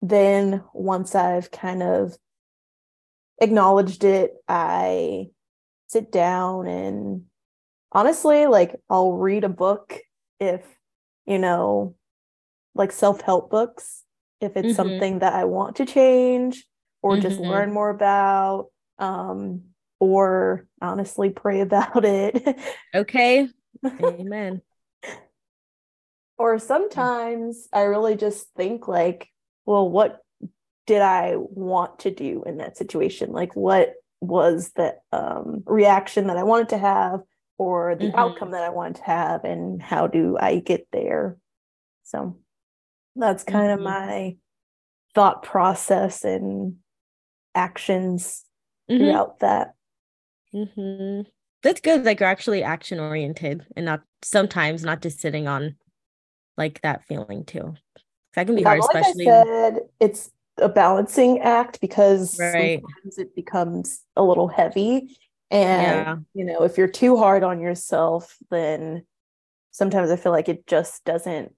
then 0.03 0.63
once 0.75 1.15
I've 1.15 1.51
kind 1.51 1.83
of 1.83 2.17
acknowledged 3.41 4.05
it, 4.05 4.35
I 4.47 5.29
sit 5.89 6.13
down 6.13 6.67
and 6.67 7.25
honestly, 7.91 8.47
like 8.47 8.77
I'll 8.91 9.13
read 9.13 9.45
a 9.45 9.49
book 9.49 9.99
if, 10.39 10.63
you 11.27 11.39
know, 11.39 11.97
like 12.75 12.93
self 12.93 13.23
help 13.23 13.51
books, 13.51 14.05
if 14.41 14.57
it's 14.57 14.69
mm-hmm. 14.69 14.77
something 14.77 15.19
that 15.21 15.33
I 15.33 15.45
want 15.45 15.77
to 15.77 15.87
change 15.87 16.65
or 17.03 17.13
mm-hmm. 17.13 17.23
just 17.23 17.41
learn 17.41 17.73
more 17.73 17.91
about, 17.91 18.67
um, 18.99 19.63
or 20.01 20.67
honestly 20.81 21.31
pray 21.31 21.61
about 21.61 22.05
it. 22.05 22.57
okay. 22.95 23.49
Amen. 23.85 24.63
Or 26.39 26.59
sometimes 26.59 27.69
I 27.73 27.83
really 27.83 28.17
just 28.17 28.47
think 28.57 28.89
like, 28.89 29.29
well, 29.67 29.89
what 29.89 30.21
did 30.87 31.03
I 31.03 31.35
want 31.37 32.01
to 32.01 32.11
do 32.11 32.43
in 32.47 32.59
that 32.59 32.77
situation? 32.77 33.33
Like 33.33 33.55
what 33.55 33.95
was 34.21 34.73
the 34.75 34.97
um, 35.13 35.63
reaction 35.67 36.29
that 36.29 36.37
I 36.37 36.45
wanted 36.45 36.71
to 36.71 36.79
have 36.79 37.21
or 37.59 37.97
the 37.97 38.07
mm-hmm. 38.07 38.19
outcome 38.19 38.53
that 38.53 38.63
I 38.63 38.71
wanted 38.71 38.97
to 38.97 39.03
have 39.05 39.45
and 39.45 39.83
how 39.83 40.07
do 40.07 40.39
I 40.41 40.61
get 40.61 40.87
there? 40.93 41.37
So 42.05 42.39
that's 43.17 43.45
kind 43.45 43.71
mm-hmm. 43.71 43.81
of 43.81 43.85
my 43.85 44.37
thought 45.15 45.43
process 45.43 46.25
and 46.25 46.77
actions 47.55 48.45
mm-hmm. 48.91 49.03
throughout 49.03 49.41
that. 49.41 49.75
Mm-hmm. 50.55 51.29
That's 51.63 51.81
good. 51.81 52.05
Like 52.05 52.21
you're 52.21 52.29
actually 52.29 52.63
action 52.63 53.01
oriented 53.01 53.67
and 53.77 53.85
not 53.85 54.03
sometimes 54.23 54.85
not 54.85 55.03
just 55.03 55.21
sitting 55.21 55.49
on 55.49 55.75
like 56.59 56.81
that 56.83 57.05
feeling 57.07 57.45
too. 57.45 57.75
That 58.35 58.47
can 58.47 58.57
be 58.57 58.63
yeah, 58.63 58.69
hard, 58.69 58.81
like 58.81 59.05
especially. 59.05 59.31
I 59.31 59.45
said, 59.45 59.79
it's 60.01 60.31
a 60.59 60.69
balancing 60.69 61.41
act 61.41 61.81
because 61.81 62.39
right. 62.39 62.81
sometimes 62.83 63.19
it 63.19 63.35
becomes 63.35 64.03
a 64.17 64.23
little 64.23 64.49
heavy. 64.49 65.17
And 65.51 66.07
yeah. 66.07 66.17
you 66.35 66.45
know, 66.45 66.65
if 66.65 66.77
you're 66.77 66.89
too 66.89 67.17
hard 67.17 67.43
on 67.43 67.61
yourself, 67.61 68.37
then 68.51 69.07
sometimes 69.71 70.11
I 70.11 70.17
feel 70.17 70.33
like 70.33 70.49
it 70.49 70.67
just 70.67 71.05
doesn't 71.05 71.55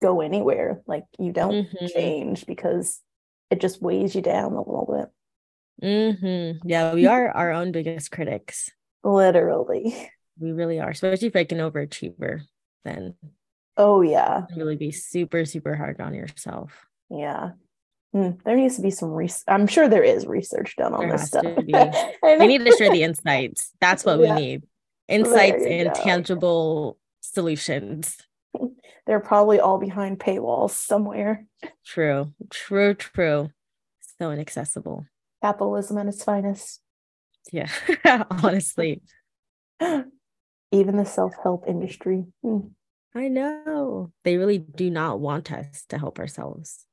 go 0.00 0.20
anywhere. 0.20 0.80
Like 0.86 1.04
you 1.18 1.32
don't 1.32 1.66
mm-hmm. 1.66 1.86
change 1.86 2.46
because 2.46 3.00
it 3.50 3.60
just 3.60 3.82
weighs 3.82 4.14
you 4.14 4.22
down 4.22 4.52
a 4.52 4.58
little 4.58 5.10
bit. 5.80 5.86
Mm-hmm. 5.86 6.68
Yeah, 6.68 6.94
we 6.94 7.06
are 7.06 7.30
our 7.30 7.52
own 7.52 7.72
biggest 7.72 8.10
critics. 8.10 8.70
Literally. 9.02 10.10
We 10.38 10.52
really 10.52 10.78
are, 10.78 10.90
especially 10.90 11.28
if 11.28 11.34
like 11.34 11.52
an 11.52 11.58
overachiever, 11.58 12.42
then 12.84 13.14
oh 13.80 14.02
yeah. 14.02 14.42
Really 14.54 14.76
be 14.76 14.92
super, 14.92 15.44
super 15.44 15.74
hard 15.74 16.00
on 16.00 16.14
yourself. 16.14 16.86
Yeah. 17.08 17.52
Mm, 18.14 18.42
there 18.44 18.56
needs 18.56 18.76
to 18.76 18.82
be 18.82 18.90
some 18.90 19.10
research. 19.10 19.44
I'm 19.48 19.66
sure 19.66 19.88
there 19.88 20.02
is 20.02 20.26
research 20.26 20.76
done 20.76 20.94
on 20.94 21.08
there 21.08 21.12
this 21.12 21.28
stuff. 21.28 21.44
we 22.22 22.46
need 22.46 22.64
to 22.64 22.76
share 22.76 22.90
the 22.90 23.02
insights. 23.02 23.70
That's 23.80 24.04
what 24.04 24.20
yeah. 24.20 24.34
we 24.34 24.40
need. 24.40 24.62
Insights 25.08 25.64
and 25.64 25.88
go. 25.88 26.02
tangible 26.02 26.98
solutions. 27.20 28.16
They're 29.06 29.20
probably 29.20 29.60
all 29.60 29.78
behind 29.78 30.18
paywalls 30.18 30.70
somewhere. 30.70 31.46
True, 31.84 32.34
true, 32.50 32.94
true. 32.94 33.50
So 34.18 34.30
inaccessible. 34.30 35.06
Capitalism 35.42 35.98
at 35.98 36.06
its 36.06 36.22
finest. 36.22 36.80
Yeah, 37.50 37.70
honestly. 38.30 39.02
Even 40.72 40.96
the 40.96 41.06
self 41.06 41.32
help 41.42 41.64
industry. 41.66 42.24
Mm. 42.44 42.72
I 43.14 43.28
know. 43.28 44.12
They 44.24 44.36
really 44.36 44.58
do 44.58 44.90
not 44.90 45.20
want 45.20 45.50
us 45.52 45.84
to 45.88 45.98
help 45.98 46.18
ourselves. 46.18 46.86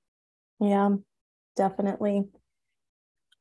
Yeah, 0.59 0.95
definitely. 1.55 2.25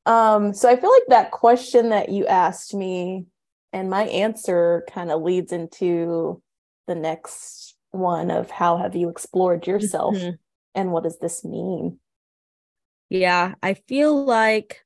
Um, 0.04 0.54
so 0.54 0.68
I 0.68 0.76
feel 0.76 0.92
like 0.92 1.09
that 1.09 1.30
question 1.30 1.88
that 1.90 2.11
you 2.11 2.26
asked 2.26 2.75
me 2.75 3.26
and 3.73 3.90
my 3.90 4.04
answer 4.04 4.85
kind 4.90 5.11
of 5.11 5.23
leads 5.23 5.52
into 5.52 6.42
the 6.87 6.95
next 6.95 7.75
one 7.90 8.30
of 8.30 8.50
how 8.50 8.76
have 8.76 8.95
you 8.95 9.09
explored 9.09 9.66
yourself 9.66 10.14
mm-hmm. 10.14 10.37
and 10.75 10.92
what 10.92 11.04
does 11.04 11.18
this 11.18 11.45
mean? 11.45 11.99
Yeah, 13.09 13.54
I 13.62 13.75
feel 13.75 14.25
like 14.25 14.85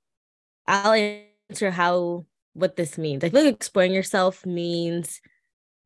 I'll 0.66 1.24
answer 1.50 1.70
how 1.70 2.26
what 2.52 2.76
this 2.76 2.96
means. 2.98 3.24
I 3.24 3.30
feel 3.30 3.44
like 3.44 3.54
exploring 3.54 3.92
yourself 3.92 4.46
means 4.46 5.20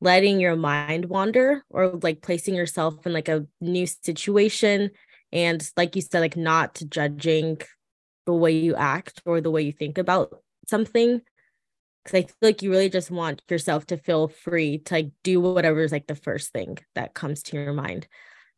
letting 0.04 0.38
your 0.38 0.54
mind 0.54 1.06
wander 1.06 1.64
or 1.70 1.88
like 2.02 2.20
placing 2.20 2.54
yourself 2.54 3.06
in 3.06 3.12
like 3.14 3.28
a 3.28 3.46
new 3.62 3.86
situation 3.86 4.90
and 5.32 5.68
like 5.78 5.96
you 5.96 6.02
said 6.02 6.20
like 6.20 6.36
not 6.36 6.80
judging 6.88 7.58
the 8.26 8.34
way 8.34 8.52
you 8.52 8.74
act 8.74 9.22
or 9.24 9.40
the 9.40 9.50
way 9.50 9.62
you 9.62 9.72
think 9.72 9.98
about 9.98 10.36
something. 10.68 11.22
Because 12.04 12.18
i 12.18 12.22
feel 12.22 12.36
like 12.42 12.62
you 12.62 12.70
really 12.70 12.90
just 12.90 13.10
want 13.10 13.42
yourself 13.48 13.86
to 13.86 13.96
feel 13.96 14.28
free 14.28 14.78
to 14.78 14.94
like 14.94 15.10
do 15.22 15.40
whatever 15.40 15.80
is 15.80 15.90
like 15.90 16.06
the 16.06 16.14
first 16.14 16.52
thing 16.52 16.78
that 16.94 17.14
comes 17.14 17.42
to 17.44 17.56
your 17.56 17.72
mind. 17.72 18.06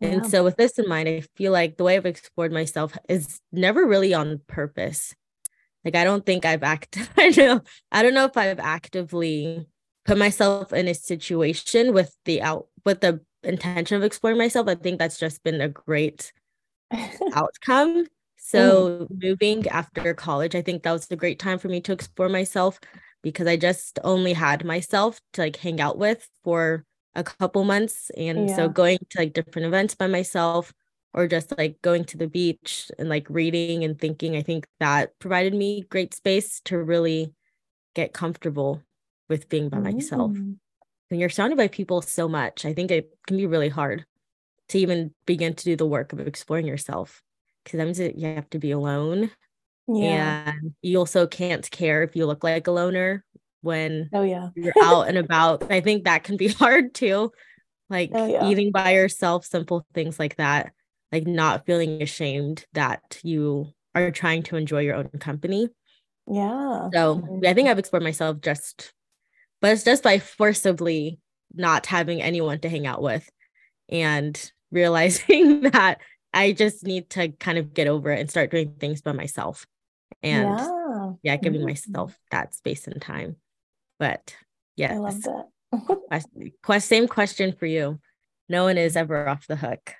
Yeah. 0.00 0.08
and 0.08 0.26
so 0.26 0.44
with 0.44 0.56
this 0.56 0.78
in 0.78 0.88
mind 0.88 1.08
i 1.08 1.22
feel 1.36 1.52
like 1.52 1.76
the 1.76 1.84
way 1.84 1.96
i've 1.96 2.04
explored 2.04 2.52
myself 2.52 2.98
is 3.08 3.40
never 3.52 3.86
really 3.86 4.12
on 4.12 4.40
purpose. 4.48 5.14
Like 5.84 5.94
i 5.94 6.02
don't 6.02 6.26
think 6.26 6.44
i've 6.44 6.64
acted 6.64 7.08
i 7.16 7.28
know 7.28 7.62
i 7.92 8.02
don't 8.02 8.14
know 8.14 8.24
if 8.24 8.36
i've 8.36 8.58
actively 8.58 9.68
put 10.06 10.18
myself 10.18 10.72
in 10.72 10.88
a 10.88 10.94
situation 10.94 11.92
with 11.92 12.16
the 12.24 12.40
out 12.40 12.68
with 12.84 13.00
the 13.00 13.20
intention 13.42 13.96
of 13.96 14.02
exploring 14.02 14.38
myself 14.38 14.66
i 14.68 14.74
think 14.74 14.98
that's 14.98 15.18
just 15.18 15.42
been 15.44 15.60
a 15.60 15.68
great 15.68 16.32
outcome. 17.34 18.06
So 18.36 19.08
mm. 19.10 19.22
moving 19.22 19.66
after 19.68 20.14
college, 20.14 20.54
I 20.54 20.62
think 20.62 20.82
that 20.82 20.92
was 20.92 21.10
a 21.10 21.16
great 21.16 21.38
time 21.38 21.58
for 21.58 21.68
me 21.68 21.80
to 21.82 21.92
explore 21.92 22.28
myself 22.28 22.78
because 23.22 23.46
I 23.46 23.56
just 23.56 23.98
only 24.04 24.32
had 24.32 24.64
myself 24.64 25.20
to 25.34 25.42
like 25.42 25.56
hang 25.56 25.80
out 25.80 25.98
with 25.98 26.28
for 26.44 26.84
a 27.14 27.24
couple 27.24 27.64
months. 27.64 28.10
And 28.16 28.48
yeah. 28.48 28.56
so 28.56 28.68
going 28.68 28.98
to 29.10 29.18
like 29.18 29.32
different 29.32 29.66
events 29.66 29.94
by 29.94 30.06
myself 30.06 30.72
or 31.12 31.26
just 31.26 31.56
like 31.56 31.80
going 31.82 32.04
to 32.04 32.18
the 32.18 32.28
beach 32.28 32.90
and 32.98 33.08
like 33.08 33.26
reading 33.30 33.84
and 33.84 33.98
thinking, 33.98 34.36
I 34.36 34.42
think 34.42 34.66
that 34.80 35.18
provided 35.18 35.54
me 35.54 35.84
great 35.88 36.14
space 36.14 36.60
to 36.66 36.78
really 36.78 37.32
get 37.94 38.12
comfortable 38.12 38.82
with 39.28 39.48
being 39.48 39.68
by 39.68 39.78
mm. 39.78 39.94
myself. 39.94 40.32
When 41.08 41.20
you're 41.20 41.28
surrounded 41.28 41.56
by 41.56 41.68
people 41.68 42.02
so 42.02 42.28
much, 42.28 42.64
I 42.64 42.72
think 42.72 42.90
it 42.90 43.10
can 43.26 43.36
be 43.36 43.46
really 43.46 43.68
hard 43.68 44.04
to 44.68 44.78
even 44.78 45.12
begin 45.26 45.54
to 45.54 45.64
do 45.64 45.76
the 45.76 45.86
work 45.86 46.12
of 46.12 46.20
exploring 46.20 46.66
yourself 46.66 47.22
because 47.64 47.78
that 47.78 47.84
means 47.84 47.98
that 47.98 48.18
you 48.18 48.26
have 48.26 48.48
to 48.50 48.58
be 48.58 48.70
alone 48.70 49.30
yeah. 49.88 50.50
and 50.50 50.74
you 50.82 50.98
also 50.98 51.26
can't 51.26 51.68
care 51.70 52.02
if 52.02 52.16
you 52.16 52.26
look 52.26 52.42
like 52.44 52.66
a 52.66 52.70
loner 52.70 53.24
when 53.62 54.08
oh 54.12 54.22
yeah 54.22 54.50
you're 54.54 54.72
out 54.82 55.08
and 55.08 55.18
about 55.18 55.70
i 55.70 55.80
think 55.80 56.04
that 56.04 56.24
can 56.24 56.36
be 56.36 56.48
hard 56.48 56.94
too 56.94 57.32
like 57.88 58.10
oh, 58.12 58.26
yeah. 58.26 58.48
eating 58.48 58.70
by 58.70 58.92
yourself 58.92 59.44
simple 59.44 59.86
things 59.94 60.18
like 60.18 60.36
that 60.36 60.72
like 61.12 61.26
not 61.26 61.66
feeling 61.66 62.02
ashamed 62.02 62.64
that 62.72 63.20
you 63.22 63.66
are 63.94 64.10
trying 64.10 64.42
to 64.42 64.56
enjoy 64.56 64.80
your 64.80 64.94
own 64.94 65.08
company 65.20 65.68
yeah 66.30 66.88
so 66.92 67.40
i 67.46 67.54
think 67.54 67.68
i've 67.68 67.78
explored 67.78 68.02
myself 68.02 68.40
just 68.40 68.92
but 69.60 69.72
it's 69.72 69.84
just 69.84 70.02
by 70.02 70.18
forcibly 70.18 71.18
not 71.54 71.86
having 71.86 72.22
anyone 72.22 72.58
to 72.60 72.68
hang 72.68 72.86
out 72.86 73.02
with 73.02 73.28
and 73.88 74.52
realizing 74.70 75.60
that 75.70 76.00
I 76.32 76.52
just 76.52 76.84
need 76.84 77.10
to 77.10 77.28
kind 77.28 77.58
of 77.58 77.72
get 77.72 77.86
over 77.86 78.10
it 78.10 78.20
and 78.20 78.30
start 78.30 78.50
doing 78.50 78.74
things 78.78 79.00
by 79.00 79.12
myself. 79.12 79.66
And 80.22 80.58
yeah, 80.58 81.12
yeah 81.22 81.36
giving 81.36 81.60
mm-hmm. 81.60 81.68
myself 81.68 82.18
that 82.30 82.54
space 82.54 82.86
and 82.86 83.00
time. 83.00 83.36
But 83.98 84.36
yeah, 84.76 84.94
I 84.94 84.98
love 84.98 85.22
that. 85.22 86.52
quest, 86.62 86.88
same 86.88 87.08
question 87.08 87.52
for 87.52 87.66
you. 87.66 87.98
No 88.48 88.64
one 88.64 88.76
is 88.78 88.96
ever 88.96 89.28
off 89.28 89.46
the 89.46 89.56
hook. 89.56 89.94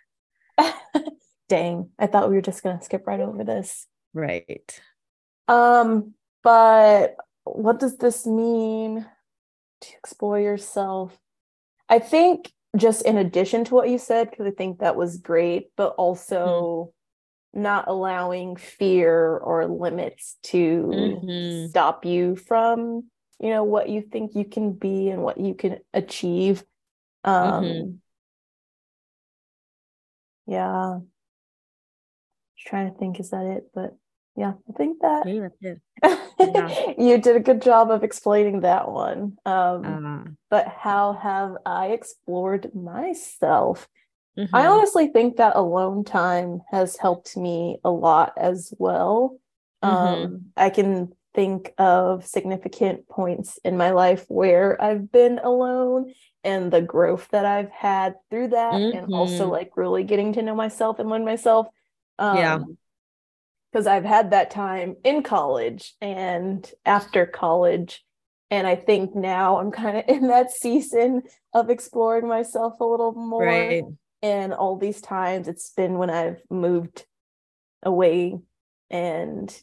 Dang, 1.49 1.91
I 1.99 2.07
thought 2.07 2.29
we 2.29 2.35
were 2.35 2.43
just 2.43 2.63
gonna 2.63 2.83
skip 2.83 3.07
right 3.07 3.21
over 3.21 3.45
this. 3.45 3.87
Right. 4.13 4.81
Um, 5.49 6.15
but 6.43 7.17
what 7.45 7.79
does 7.79 7.97
this 7.99 8.27
mean 8.27 9.07
to 9.83 9.89
explore 9.97 10.41
yourself? 10.41 11.19
I 11.89 11.99
think 11.99 12.53
just 12.77 13.03
in 13.03 13.17
addition 13.17 13.65
to 13.65 13.75
what 13.75 13.89
you 13.89 13.99
said, 13.99 14.31
because 14.31 14.47
I 14.47 14.51
think 14.51 14.79
that 14.81 14.97
was 14.97 15.19
great, 15.19 15.71
but 15.77 15.95
also 15.97 16.93
mm-hmm. 17.55 17.63
not 17.63 17.89
allowing 17.89 18.57
fear 18.57 19.37
or 19.37 19.67
limits 19.67 20.37
to 20.45 20.91
mm-hmm. 20.93 21.69
stop 21.69 22.05
you 22.05 22.37
from, 22.37 23.05
you 23.41 23.51
know, 23.51 23.65
what 23.65 23.89
you 23.89 24.03
think 24.03 24.35
you 24.35 24.45
can 24.45 24.73
be 24.73 25.09
and 25.09 25.23
what 25.23 25.39
you 25.39 25.55
can 25.55 25.79
achieve. 25.95 26.65
Um, 27.25 27.65
mm-hmm. 27.65 27.91
Yeah. 30.47 30.99
Just 32.57 32.69
trying 32.69 32.93
to 32.93 32.99
think, 32.99 33.21
is 33.21 33.31
that 33.31 33.45
it? 33.45 33.71
But 33.75 33.97
yeah, 34.37 34.53
I 34.69 34.73
think 34.73 35.01
that 35.01 35.27
yeah. 36.39 36.93
you 36.99 37.19
did 37.19 37.37
a 37.37 37.41
good 37.41 37.63
job 37.63 37.91
of 37.91 38.05
explaining 38.05 38.61
that 38.61 38.91
one. 38.91 39.39
Um, 39.47 40.27
uh, 40.27 40.31
but 40.51 40.69
how 40.69 41.15
have 41.15 41.57
I 41.65 41.89
explored 41.89 42.75
myself? 42.75 43.89
Mm-hmm. 44.39 44.55
I 44.55 44.67
honestly 44.67 45.09
think 45.09 45.39
that 45.39 45.57
alone 45.57 46.05
time 46.05 46.61
has 46.71 46.99
helped 46.99 47.35
me 47.37 47.79
a 47.83 47.91
lot 47.91 48.35
as 48.37 48.75
well. 48.79 49.39
Mm-hmm. 49.83 50.25
Um, 50.25 50.45
I 50.55 50.69
can 50.69 51.13
think 51.35 51.73
of 51.79 52.27
significant 52.27 53.09
points 53.09 53.59
in 53.65 53.79
my 53.79 53.91
life 53.93 54.27
where 54.29 54.81
I've 54.83 55.11
been 55.11 55.39
alone 55.39 56.13
and 56.45 56.71
the 56.71 56.83
growth 56.83 57.29
that 57.31 57.47
I've 57.47 57.71
had 57.71 58.17
through 58.29 58.49
that, 58.49 58.75
mm-hmm. 58.75 58.99
and 58.99 59.15
also 59.15 59.45
mm-hmm. 59.45 59.53
like 59.53 59.71
really 59.77 60.05
getting 60.05 60.35
to 60.35 60.43
know 60.43 60.55
myself 60.55 60.99
and 60.99 61.09
learn 61.09 61.25
myself. 61.25 61.69
Um, 62.19 62.37
yeah 62.37 62.59
because 63.77 63.87
I've 63.87 64.07
had 64.07 64.31
that 64.31 64.51
time 64.51 64.97
in 65.05 65.23
college 65.23 65.93
and 66.01 66.67
after 66.87 67.27
college. 67.27 68.03
And 68.51 68.67
I 68.67 68.75
think 68.75 69.15
now 69.15 69.59
I'm 69.59 69.71
kind 69.71 69.99
of 69.99 70.05
in 70.09 70.29
that 70.29 70.51
season 70.51 71.25
of 71.53 71.69
exploring 71.69 72.27
myself 72.27 72.81
a 72.81 72.87
little 72.87 73.13
more. 73.13 73.45
Right. 73.45 73.85
And 74.23 74.55
all 74.55 74.79
these 74.79 75.03
times 75.03 75.47
it's 75.47 75.71
been 75.77 75.99
when 75.99 76.09
I've 76.09 76.41
moved 76.49 77.05
away 77.83 78.39
and 78.89 79.55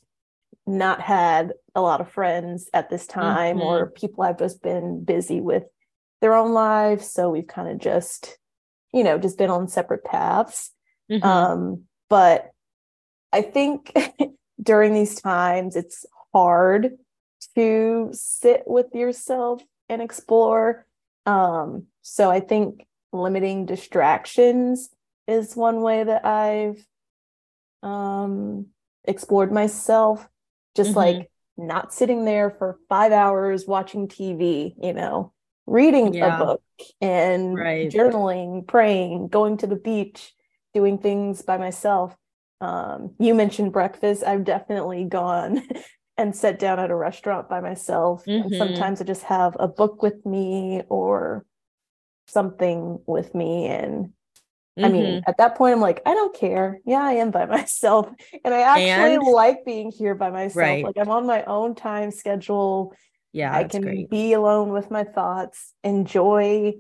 not 0.68 1.02
had 1.02 1.54
a 1.74 1.82
lot 1.82 2.00
of 2.00 2.12
friends 2.12 2.70
at 2.72 2.92
this 2.92 3.08
time 3.08 3.58
mm-hmm. 3.58 3.66
or 3.66 3.90
people 3.90 4.24
I've 4.24 4.38
just 4.38 4.62
been 4.62 5.04
busy 5.04 5.42
with 5.42 5.64
their 6.22 6.36
own 6.36 6.52
lives. 6.52 7.12
So 7.12 7.32
we've 7.32 7.48
kind 7.48 7.68
of 7.68 7.80
just, 7.80 8.38
you 8.94 9.04
know, 9.04 9.18
just 9.18 9.40
been 9.40 9.50
on 9.50 9.68
separate 9.68 10.04
paths. 10.04 10.70
Mm-hmm. 11.12 11.26
Um, 11.26 11.84
but 12.12 12.53
I 13.34 13.42
think 13.42 13.92
during 14.64 14.94
these 14.94 15.20
times, 15.20 15.76
it's 15.76 16.06
hard 16.34 16.92
to 17.56 18.10
sit 18.14 18.64
with 18.66 18.94
yourself 18.94 19.62
and 19.90 20.02
explore. 20.02 20.86
Um, 21.26 21.88
so 22.02 22.30
I 22.30 22.40
think 22.40 22.86
limiting 23.12 23.66
distractions 23.66 24.90
is 25.28 25.56
one 25.56 25.82
way 25.82 26.04
that 26.04 26.26
I've 26.26 26.86
um, 27.82 28.68
explored 29.04 29.52
myself. 29.52 30.28
Just 30.76 30.92
mm-hmm. 30.92 31.00
like 31.00 31.32
not 31.58 31.94
sitting 31.94 32.26
there 32.26 32.50
for 32.52 32.78
five 32.90 33.12
hours 33.12 33.66
watching 33.68 34.08
TV, 34.08 34.74
you 34.82 34.94
know, 34.94 35.34
reading 35.66 36.14
yeah. 36.14 36.36
a 36.36 36.46
book 36.46 36.64
and 37.02 37.56
right. 37.56 37.92
journaling, 37.92 38.68
praying, 38.68 39.28
going 39.28 39.58
to 39.58 39.68
the 39.68 39.76
beach, 39.76 40.34
doing 40.74 40.98
things 40.98 41.42
by 41.42 41.58
myself. 41.58 42.16
Um, 42.64 43.14
you 43.20 43.34
mentioned 43.34 43.74
breakfast. 43.74 44.24
I've 44.24 44.46
definitely 44.46 45.04
gone 45.04 45.68
and 46.18 46.34
sat 46.34 46.60
down 46.60 46.80
at 46.80 46.92
a 46.92 46.96
restaurant 46.96 47.50
by 47.50 47.60
myself. 47.60 48.24
Mm-hmm. 48.26 48.44
And 48.44 48.56
sometimes 48.56 49.02
I 49.02 49.04
just 49.04 49.24
have 49.24 49.58
a 49.60 49.68
book 49.68 50.02
with 50.02 50.26
me 50.26 50.84
or 50.88 51.46
something 52.28 53.00
with 53.06 53.36
me. 53.36 53.66
And 53.66 54.06
mm-hmm. 54.06 54.86
I 54.86 54.90
mean, 54.90 55.06
mm-hmm. 55.06 55.30
at 55.30 55.38
that 55.40 55.56
point, 55.56 55.74
I'm 55.74 55.82
like, 55.82 56.02
I 56.06 56.14
don't 56.14 56.34
care. 56.34 56.80
Yeah, 56.86 57.04
I 57.04 57.14
am 57.14 57.32
by 57.32 57.46
myself. 57.58 58.08
And 58.46 58.54
I 58.54 58.62
actually 58.62 59.16
and... 59.16 59.28
like 59.28 59.66
being 59.66 59.92
here 59.92 60.16
by 60.16 60.30
myself. 60.30 60.56
Right. 60.56 60.86
Like 60.86 60.98
I'm 60.98 61.10
on 61.10 61.28
my 61.28 61.44
own 61.44 61.76
time 61.76 62.12
schedule. 62.12 62.94
Yeah, 63.34 63.54
I 63.54 63.66
can 63.66 63.82
great. 63.82 64.10
be 64.10 64.34
alone 64.34 64.70
with 64.70 64.90
my 64.90 65.04
thoughts, 65.04 65.74
enjoy 65.84 66.76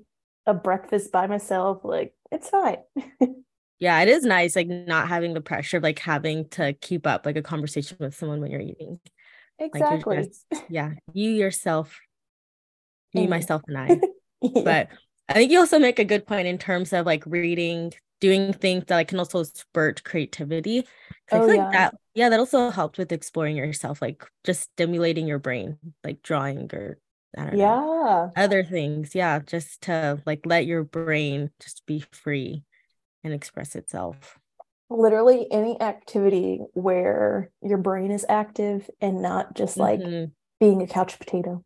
a 0.45 0.53
breakfast 0.53 1.11
by 1.11 1.27
myself. 1.27 1.81
Like 1.83 2.13
it's 2.31 2.49
fine. 2.49 2.77
yeah 3.83 4.01
it 4.01 4.07
is 4.07 4.23
nice 4.23 4.55
like 4.55 4.67
not 4.67 5.09
having 5.09 5.33
the 5.33 5.41
pressure 5.41 5.77
of 5.77 5.83
like 5.83 5.99
having 5.99 6.47
to 6.47 6.71
keep 6.73 7.05
up 7.05 7.25
like 7.25 7.35
a 7.35 7.41
conversation 7.41 7.97
with 7.99 8.15
someone 8.15 8.39
when 8.39 8.49
you're 8.49 8.61
eating. 8.61 8.99
Exactly. 9.59 10.17
like 10.17 10.25
just, 10.25 10.45
yeah 10.69 10.91
you 11.13 11.31
yourself 11.31 11.99
me 13.13 13.27
myself 13.27 13.61
and 13.67 13.77
i. 13.77 13.99
Yeah. 14.41 14.61
but 14.65 14.87
i 15.29 15.33
think 15.35 15.51
you 15.53 15.59
also 15.59 15.79
make 15.79 15.99
a 15.99 16.03
good 16.03 16.27
point 16.27 16.47
in 16.47 16.57
terms 16.57 16.91
of 16.91 17.05
like 17.05 17.23
reading 17.25 17.93
doing 18.19 18.53
things 18.53 18.85
that 18.87 18.95
like, 18.95 19.09
can 19.09 19.19
also 19.19 19.43
spurt 19.43 20.03
creativity. 20.03 20.85
Oh, 21.31 21.45
like 21.45 21.57
yeah. 21.57 21.69
that 21.71 21.95
yeah 22.13 22.29
that 22.29 22.39
also 22.39 22.69
helped 22.69 22.97
with 22.97 23.11
exploring 23.11 23.57
yourself 23.57 24.01
like 24.01 24.25
just 24.45 24.61
stimulating 24.61 25.27
your 25.27 25.39
brain 25.39 25.77
like 26.03 26.21
drawing 26.21 26.69
or 26.73 26.99
yeah 27.35 27.49
know, 27.51 28.31
other 28.35 28.63
things 28.63 29.15
yeah 29.15 29.39
just 29.39 29.81
to 29.81 30.21
like 30.25 30.41
let 30.45 30.65
your 30.65 30.83
brain 30.83 31.49
just 31.59 31.85
be 31.85 32.03
free 32.11 32.63
and 33.23 33.33
express 33.33 33.75
itself. 33.75 34.37
Literally 34.89 35.47
any 35.51 35.79
activity 35.81 36.59
where 36.73 37.49
your 37.61 37.77
brain 37.77 38.11
is 38.11 38.25
active 38.29 38.89
and 39.01 39.21
not 39.21 39.55
just 39.55 39.77
like 39.77 39.99
mm-hmm. 39.99 40.25
being 40.59 40.81
a 40.81 40.87
couch 40.87 41.17
potato. 41.17 41.63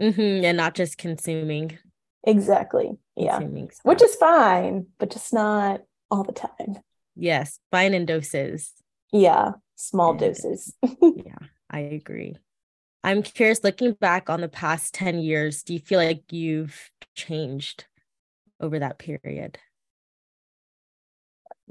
Mm-hmm. 0.00 0.44
And 0.44 0.56
not 0.56 0.74
just 0.74 0.98
consuming. 0.98 1.78
Exactly. 2.24 2.92
Yeah. 3.16 3.40
Which 3.82 4.02
is 4.02 4.14
fine, 4.14 4.86
but 4.98 5.10
just 5.10 5.32
not 5.32 5.82
all 6.10 6.24
the 6.24 6.32
time. 6.32 6.78
Yes. 7.16 7.58
Fine 7.70 7.94
in 7.94 8.06
doses. 8.06 8.72
Yeah. 9.12 9.52
Small 9.76 10.10
and, 10.10 10.20
doses. 10.20 10.74
yeah. 11.02 11.38
I 11.70 11.80
agree. 11.80 12.36
I'm 13.02 13.22
curious, 13.22 13.64
looking 13.64 13.92
back 13.92 14.28
on 14.28 14.42
the 14.42 14.48
past 14.48 14.92
10 14.94 15.20
years, 15.20 15.62
do 15.62 15.72
you 15.72 15.78
feel 15.78 15.98
like 15.98 16.24
you've 16.30 16.90
changed 17.14 17.86
over 18.60 18.78
that 18.78 18.98
period? 18.98 19.58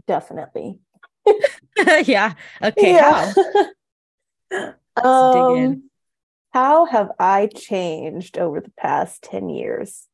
Definitely. 0.09 0.79
yeah. 2.03 2.33
Okay. 2.63 2.93
Yeah. 2.93 3.31
How? 4.51 4.73
um, 5.03 5.83
how 6.51 6.85
have 6.85 7.11
I 7.19 7.47
changed 7.55 8.39
over 8.39 8.59
the 8.59 8.71
past 8.71 9.21
10 9.21 9.49
years? 9.49 10.07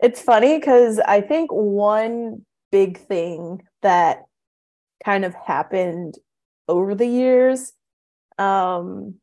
It's 0.00 0.20
funny 0.20 0.58
because 0.58 0.98
I 0.98 1.20
think 1.20 1.52
one 1.52 2.44
big 2.72 2.98
thing 2.98 3.62
that 3.82 4.24
kind 5.04 5.24
of 5.24 5.32
happened 5.34 6.16
over 6.66 6.94
the 6.94 7.06
years 7.06 7.72
um 8.36 9.14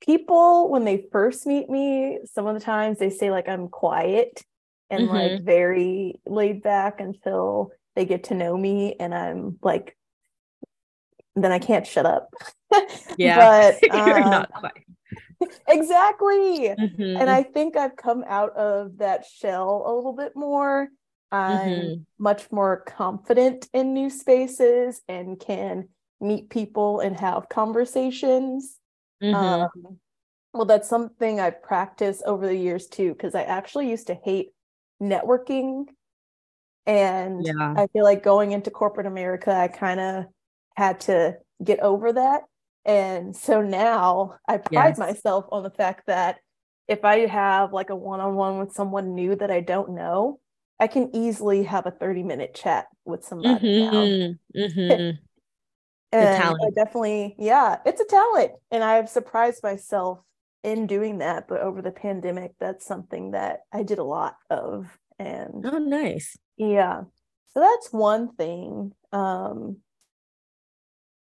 people 0.00 0.70
when 0.70 0.84
they 0.84 1.06
first 1.10 1.46
meet 1.46 1.70
me 1.70 2.18
some 2.26 2.46
of 2.46 2.54
the 2.54 2.60
times 2.60 2.98
they 2.98 3.08
say 3.08 3.30
like 3.30 3.48
i'm 3.48 3.68
quiet 3.68 4.44
and 4.90 5.08
mm-hmm. 5.08 5.14
like 5.14 5.42
very 5.42 6.20
laid 6.26 6.62
back 6.62 7.00
until 7.00 7.70
they 7.94 8.04
get 8.04 8.24
to 8.24 8.34
know 8.34 8.56
me 8.56 8.94
and 8.98 9.14
I'm 9.14 9.58
like 9.62 9.96
then 11.36 11.52
I 11.52 11.58
can't 11.58 11.86
shut 11.86 12.06
up. 12.06 12.32
yeah. 13.18 13.72
but 13.72 13.82
you're 14.06 14.22
um, 14.22 14.30
not 14.30 14.72
exactly. 15.68 16.70
Mm-hmm. 16.70 17.20
And 17.20 17.30
I 17.30 17.42
think 17.42 17.76
I've 17.76 17.96
come 17.96 18.24
out 18.26 18.56
of 18.56 18.98
that 18.98 19.24
shell 19.26 19.84
a 19.86 19.92
little 19.94 20.14
bit 20.14 20.34
more. 20.34 20.88
I'm 21.30 21.68
mm-hmm. 21.68 22.02
much 22.18 22.50
more 22.50 22.80
confident 22.80 23.68
in 23.72 23.92
new 23.92 24.10
spaces 24.10 25.02
and 25.08 25.38
can 25.38 25.88
meet 26.20 26.50
people 26.50 27.00
and 27.00 27.18
have 27.18 27.48
conversations. 27.48 28.78
Mm-hmm. 29.22 29.34
Um, 29.34 29.98
well, 30.54 30.64
that's 30.64 30.88
something 30.88 31.38
I've 31.38 31.62
practiced 31.62 32.22
over 32.24 32.46
the 32.46 32.56
years 32.56 32.86
too, 32.86 33.12
because 33.12 33.34
I 33.34 33.42
actually 33.42 33.90
used 33.90 34.06
to 34.06 34.14
hate 34.14 34.50
networking. 35.02 35.86
And 36.86 37.44
yeah. 37.44 37.74
I 37.76 37.86
feel 37.88 38.04
like 38.04 38.22
going 38.22 38.52
into 38.52 38.70
corporate 38.70 39.06
America, 39.06 39.52
I 39.52 39.68
kind 39.68 40.00
of 40.00 40.24
had 40.76 41.00
to 41.00 41.36
get 41.62 41.80
over 41.80 42.12
that. 42.12 42.42
And 42.84 43.34
so 43.34 43.62
now 43.62 44.36
I 44.48 44.58
pride 44.58 44.90
yes. 44.90 44.98
myself 44.98 45.46
on 45.50 45.64
the 45.64 45.70
fact 45.70 46.06
that 46.06 46.38
if 46.86 47.04
I 47.04 47.26
have 47.26 47.72
like 47.72 47.90
a 47.90 47.96
one 47.96 48.20
on 48.20 48.36
one 48.36 48.58
with 48.58 48.72
someone 48.72 49.14
new 49.14 49.34
that 49.34 49.50
I 49.50 49.60
don't 49.60 49.90
know, 49.90 50.38
I 50.78 50.86
can 50.86 51.10
easily 51.14 51.64
have 51.64 51.86
a 51.86 51.90
30 51.90 52.22
minute 52.22 52.54
chat 52.54 52.86
with 53.04 53.24
somebody 53.24 53.66
mm-hmm. 53.66 54.58
Mm-hmm. 54.58 55.16
and 56.12 56.44
I 56.44 56.70
definitely, 56.74 57.34
yeah, 57.38 57.78
it's 57.84 58.00
a 58.00 58.04
talent. 58.04 58.52
And 58.70 58.84
I've 58.84 59.08
surprised 59.08 59.62
myself 59.62 60.20
in 60.66 60.86
doing 60.86 61.18
that. 61.18 61.46
But 61.48 61.60
over 61.60 61.80
the 61.80 61.92
pandemic, 61.92 62.52
that's 62.58 62.84
something 62.84 63.30
that 63.30 63.60
I 63.72 63.84
did 63.84 63.98
a 63.98 64.04
lot 64.04 64.36
of. 64.50 64.98
And 65.18 65.64
oh, 65.64 65.78
nice. 65.78 66.36
Yeah. 66.58 67.02
So 67.54 67.60
that's 67.60 67.92
one 67.92 68.34
thing. 68.34 68.92
Um, 69.12 69.78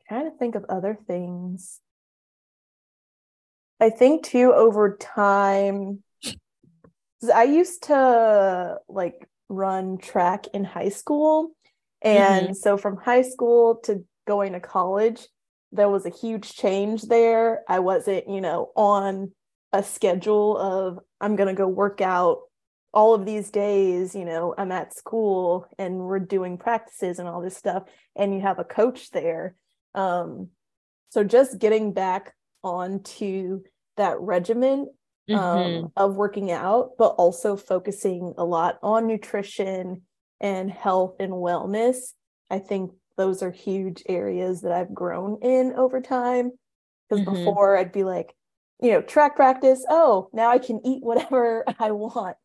trying 0.09 0.31
to 0.31 0.37
think 0.37 0.55
of 0.55 0.65
other 0.69 0.99
things. 1.07 1.81
I 3.81 3.91
think 3.91 4.25
too 4.25 4.53
over 4.53 4.97
time, 4.97 6.03
I 7.33 7.45
used 7.45 7.85
to 7.85 8.79
like 8.89 9.29
run 9.49 9.99
track 9.99 10.47
in 10.55 10.65
high 10.65 10.89
school. 10.89 11.51
And 12.01 12.47
mm-hmm. 12.47 12.55
so 12.55 12.77
from 12.79 12.97
high 12.97 13.23
school 13.23 13.77
to 13.85 14.05
going 14.27 14.53
to 14.55 14.61
college, 14.61 15.27
there 15.75 15.89
was 15.89 16.07
a 16.07 16.11
huge 16.11 16.55
change 16.55 17.03
there. 17.03 17.63
I 17.69 17.81
wasn't, 17.81 18.29
you 18.29 18.41
know, 18.41 18.71
on 18.77 19.33
a 19.73 19.83
schedule 19.83 20.57
of 20.57 21.01
I'm 21.21 21.37
going 21.37 21.49
to 21.49 21.59
go 21.59 21.67
work 21.67 22.01
out 22.01 22.39
all 22.93 23.13
of 23.13 23.27
these 23.27 23.51
days, 23.51 24.15
you 24.15 24.25
know, 24.25 24.55
I'm 24.57 24.71
at 24.71 24.95
school 24.95 25.67
and 25.79 25.99
we're 25.99 26.21
doing 26.21 26.57
practices 26.57 27.19
and 27.19 27.29
all 27.29 27.43
this 27.43 27.57
stuff, 27.57 27.83
and 28.15 28.33
you 28.33 28.41
have 28.41 28.61
a 28.61 28.65
coach 28.65 29.11
there. 29.11 29.57
Um, 29.97 30.51
so 31.11 31.25
just 31.25 31.59
getting 31.59 31.93
back 31.93 32.33
onto 32.63 33.63
that 33.97 34.21
regimen 34.21 34.89
um, 35.29 35.37
mm-hmm. 35.37 35.87
of 35.97 36.15
working 36.15 36.53
out, 36.53 36.93
but 36.97 37.17
also 37.17 37.57
focusing 37.57 38.35
a 38.39 38.45
lot 38.45 38.79
on 38.83 39.09
nutrition 39.09 40.03
and 40.41 40.71
health 40.71 41.17
and 41.19 41.33
wellness. 41.33 42.13
I 42.49 42.61
think 42.61 42.93
those 43.17 43.43
are 43.43 43.51
huge 43.51 44.03
areas 44.09 44.63
that 44.63 44.73
I've 44.73 44.95
grown 44.95 45.39
in 45.43 45.73
over 45.75 46.01
time. 46.01 46.53
Because 47.09 47.25
mm-hmm. 47.25 47.45
before 47.45 47.77
I'd 47.77 47.93
be 47.93 48.05
like, 48.05 48.35
you 48.81 48.93
know, 48.93 49.03
track 49.03 49.37
practice. 49.37 49.85
Oh, 49.89 50.29
now 50.33 50.51
I 50.51 50.59
can 50.59 50.81
eat 50.85 51.03
whatever 51.03 51.65
I 51.79 51.91
want. 51.93 52.37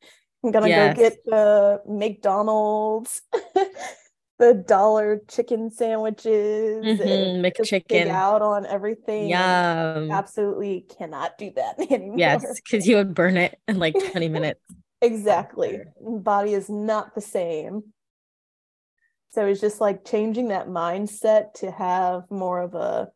I'm 0.43 0.51
gonna 0.51 0.69
yes. 0.69 0.95
go 0.95 1.01
get 1.01 1.25
the 1.25 1.81
McDonald's, 1.85 3.21
the 4.39 4.53
dollar 4.53 5.21
chicken 5.27 5.69
sandwiches, 5.69 6.85
mm-hmm. 6.85 7.45
McChicken 7.45 8.07
out 8.07 8.41
on 8.41 8.65
everything. 8.65 9.29
Yum. 9.29 10.11
Absolutely 10.11 10.85
cannot 10.97 11.37
do 11.37 11.51
that 11.57 11.79
anymore. 11.91 12.17
Yes, 12.17 12.61
because 12.63 12.87
you 12.87 12.95
would 12.95 13.13
burn 13.13 13.35
it 13.35 13.59
in 13.67 13.79
like 13.79 13.95
20 14.11 14.29
minutes. 14.29 14.61
exactly. 15.01 15.81
Body 15.99 16.53
is 16.53 16.69
not 16.69 17.15
the 17.15 17.21
same. 17.21 17.83
So 19.31 19.45
it's 19.45 19.61
just 19.61 19.79
like 19.79 20.05
changing 20.05 20.47
that 20.47 20.67
mindset 20.67 21.53
to 21.55 21.71
have 21.71 22.23
more 22.29 22.61
of 22.61 22.73
a 22.73 23.09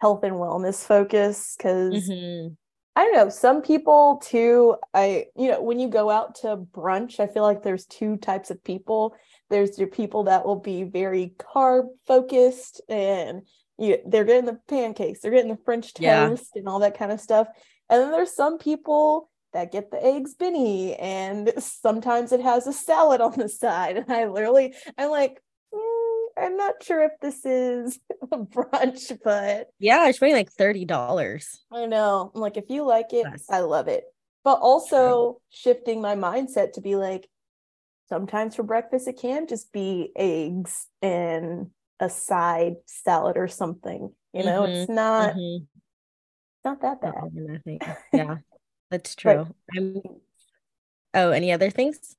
health 0.00 0.24
and 0.24 0.34
wellness 0.34 0.84
focus 0.84 1.54
because 1.56 2.08
mm-hmm. 2.08 2.54
I 2.94 3.04
don't 3.04 3.14
know, 3.14 3.28
some 3.30 3.62
people 3.62 4.20
too, 4.22 4.76
I, 4.92 5.26
you 5.34 5.50
know, 5.50 5.62
when 5.62 5.78
you 5.78 5.88
go 5.88 6.10
out 6.10 6.34
to 6.36 6.56
brunch, 6.56 7.20
I 7.20 7.26
feel 7.26 7.42
like 7.42 7.62
there's 7.62 7.86
two 7.86 8.18
types 8.18 8.50
of 8.50 8.62
people. 8.62 9.14
There's 9.48 9.78
your 9.78 9.88
people 9.88 10.24
that 10.24 10.44
will 10.44 10.60
be 10.60 10.82
very 10.82 11.34
carb 11.38 11.86
focused 12.06 12.82
and 12.90 13.42
you, 13.78 13.98
they're 14.06 14.24
getting 14.24 14.44
the 14.44 14.60
pancakes, 14.68 15.20
they're 15.20 15.30
getting 15.30 15.50
the 15.50 15.62
French 15.64 15.94
toast 15.94 16.02
yeah. 16.02 16.36
and 16.54 16.68
all 16.68 16.80
that 16.80 16.98
kind 16.98 17.10
of 17.10 17.20
stuff. 17.20 17.48
And 17.88 18.02
then 18.02 18.10
there's 18.10 18.34
some 18.34 18.58
people 18.58 19.30
that 19.52 19.72
get 19.72 19.90
the 19.90 20.04
eggs 20.04 20.34
benny 20.34 20.94
and 20.96 21.52
sometimes 21.58 22.32
it 22.32 22.40
has 22.40 22.66
a 22.66 22.72
salad 22.72 23.20
on 23.20 23.32
the 23.36 23.48
side. 23.48 23.96
And 23.96 24.12
I 24.12 24.26
literally, 24.26 24.74
I'm 24.96 25.10
like, 25.10 25.40
I'm 26.36 26.56
not 26.56 26.82
sure 26.82 27.04
if 27.04 27.12
this 27.20 27.44
is 27.44 27.98
a 28.32 28.38
brunch, 28.38 29.18
but 29.22 29.68
yeah, 29.78 30.08
it's 30.08 30.18
paying 30.18 30.34
like 30.34 30.50
thirty 30.50 30.84
dollars. 30.84 31.60
I 31.70 31.86
know. 31.86 32.30
I'm 32.34 32.40
like, 32.40 32.56
if 32.56 32.64
you 32.68 32.84
like 32.84 33.12
it, 33.12 33.26
yes. 33.30 33.46
I 33.50 33.60
love 33.60 33.88
it. 33.88 34.04
But 34.44 34.58
also 34.60 35.40
shifting 35.50 36.00
my 36.00 36.16
mindset 36.16 36.72
to 36.72 36.80
be 36.80 36.96
like, 36.96 37.28
sometimes 38.08 38.56
for 38.56 38.62
breakfast 38.62 39.08
it 39.08 39.18
can 39.20 39.46
just 39.46 39.72
be 39.72 40.10
eggs 40.16 40.86
and 41.00 41.70
a 42.00 42.10
side 42.10 42.76
salad 42.86 43.36
or 43.36 43.48
something. 43.48 44.12
You 44.32 44.44
know, 44.44 44.62
mm-hmm. 44.62 44.72
it's 44.72 44.90
not 44.90 45.34
mm-hmm. 45.34 45.64
not 46.64 46.82
that 46.82 47.00
bad. 47.00 47.96
Yeah, 48.12 48.36
that's 48.92 49.14
true. 49.14 49.48
oh, 51.14 51.30
any 51.30 51.50
other 51.50 51.70
things? 51.70 52.14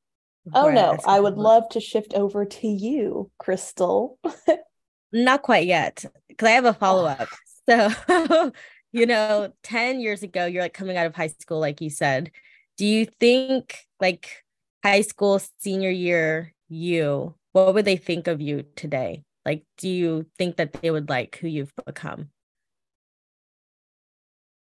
Oh 0.53 0.69
no, 0.69 0.97
I, 1.05 1.17
I 1.17 1.19
would 1.19 1.37
love 1.37 1.69
to 1.69 1.79
shift 1.79 2.13
over 2.15 2.43
to 2.43 2.67
you, 2.67 3.31
Krystal. 3.41 4.17
Not 5.13 5.43
quite 5.43 5.67
yet, 5.67 6.03
because 6.27 6.47
I 6.47 6.51
have 6.51 6.65
a 6.65 6.73
follow 6.73 7.05
up. 7.05 7.29
so, 7.69 8.51
you 8.91 9.05
know, 9.05 9.53
10 9.63 9.99
years 9.99 10.23
ago, 10.23 10.45
you're 10.45 10.63
like 10.63 10.73
coming 10.73 10.97
out 10.97 11.05
of 11.05 11.15
high 11.15 11.27
school, 11.27 11.59
like 11.59 11.79
you 11.79 11.89
said. 11.89 12.31
Do 12.77 12.85
you 12.85 13.05
think, 13.05 13.77
like, 14.01 14.43
high 14.83 15.01
school 15.01 15.39
senior 15.59 15.91
year, 15.91 16.53
you, 16.67 17.35
what 17.51 17.75
would 17.75 17.85
they 17.85 17.97
think 17.97 18.27
of 18.27 18.41
you 18.41 18.65
today? 18.75 19.23
Like, 19.45 19.63
do 19.77 19.87
you 19.87 20.25
think 20.39 20.57
that 20.57 20.73
they 20.73 20.89
would 20.89 21.07
like 21.07 21.37
who 21.37 21.47
you've 21.47 21.73
become? 21.85 22.29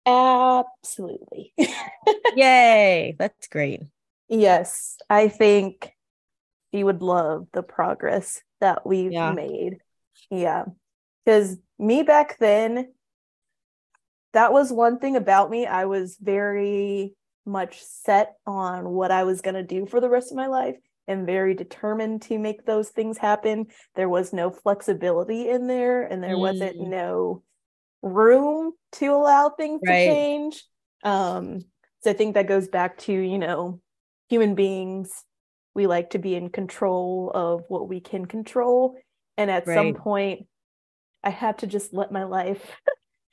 Absolutely. 0.05 1.53
Yay. 2.35 3.15
That's 3.17 3.47
great. 3.47 3.81
Yes, 4.27 4.97
I 5.09 5.27
think 5.27 5.91
he 6.71 6.83
would 6.83 7.01
love 7.01 7.47
the 7.53 7.63
progress 7.63 8.41
that 8.61 8.85
we've 8.85 9.11
yeah. 9.11 9.31
made. 9.31 9.77
Yeah. 10.29 10.65
Because 11.23 11.57
me 11.79 12.03
back 12.03 12.37
then, 12.37 12.93
that 14.33 14.51
was 14.51 14.71
one 14.71 14.99
thing 14.99 15.15
about 15.15 15.49
me. 15.49 15.65
I 15.65 15.85
was 15.85 16.17
very 16.21 17.15
much 17.45 17.81
set 17.81 18.33
on 18.45 18.89
what 18.89 19.11
I 19.11 19.23
was 19.23 19.41
going 19.41 19.55
to 19.55 19.63
do 19.63 19.85
for 19.85 20.01
the 20.01 20.09
rest 20.09 20.31
of 20.31 20.37
my 20.37 20.47
life 20.47 20.75
and 21.07 21.25
very 21.25 21.53
determined 21.53 22.23
to 22.23 22.39
make 22.39 22.65
those 22.65 22.89
things 22.89 23.17
happen. 23.17 23.67
There 23.95 24.09
was 24.09 24.33
no 24.33 24.49
flexibility 24.49 25.49
in 25.49 25.67
there, 25.67 26.03
and 26.03 26.23
there 26.23 26.35
mm. 26.35 26.39
wasn't 26.39 26.79
no 26.79 27.43
room 28.05 28.71
to 28.93 29.07
allow 29.07 29.49
things 29.49 29.81
right. 29.85 30.05
to 30.05 30.05
change. 30.05 30.63
Um, 31.03 31.59
so 32.01 32.11
I 32.11 32.13
think 32.13 32.35
that 32.35 32.47
goes 32.47 32.67
back 32.67 32.97
to, 32.99 33.11
you 33.11 33.37
know, 33.37 33.81
human 34.29 34.55
beings 34.55 35.11
we 35.75 35.87
like 35.87 36.11
to 36.11 36.19
be 36.19 36.35
in 36.35 36.49
control 36.49 37.31
of 37.35 37.65
what 37.67 37.87
we 37.87 37.99
can 37.99 38.25
control 38.25 38.97
and 39.37 39.51
at 39.51 39.67
right. 39.67 39.75
some 39.75 39.93
point 39.93 40.47
i 41.23 41.29
had 41.29 41.59
to 41.59 41.67
just 41.67 41.93
let 41.93 42.11
my 42.11 42.23
life 42.23 42.79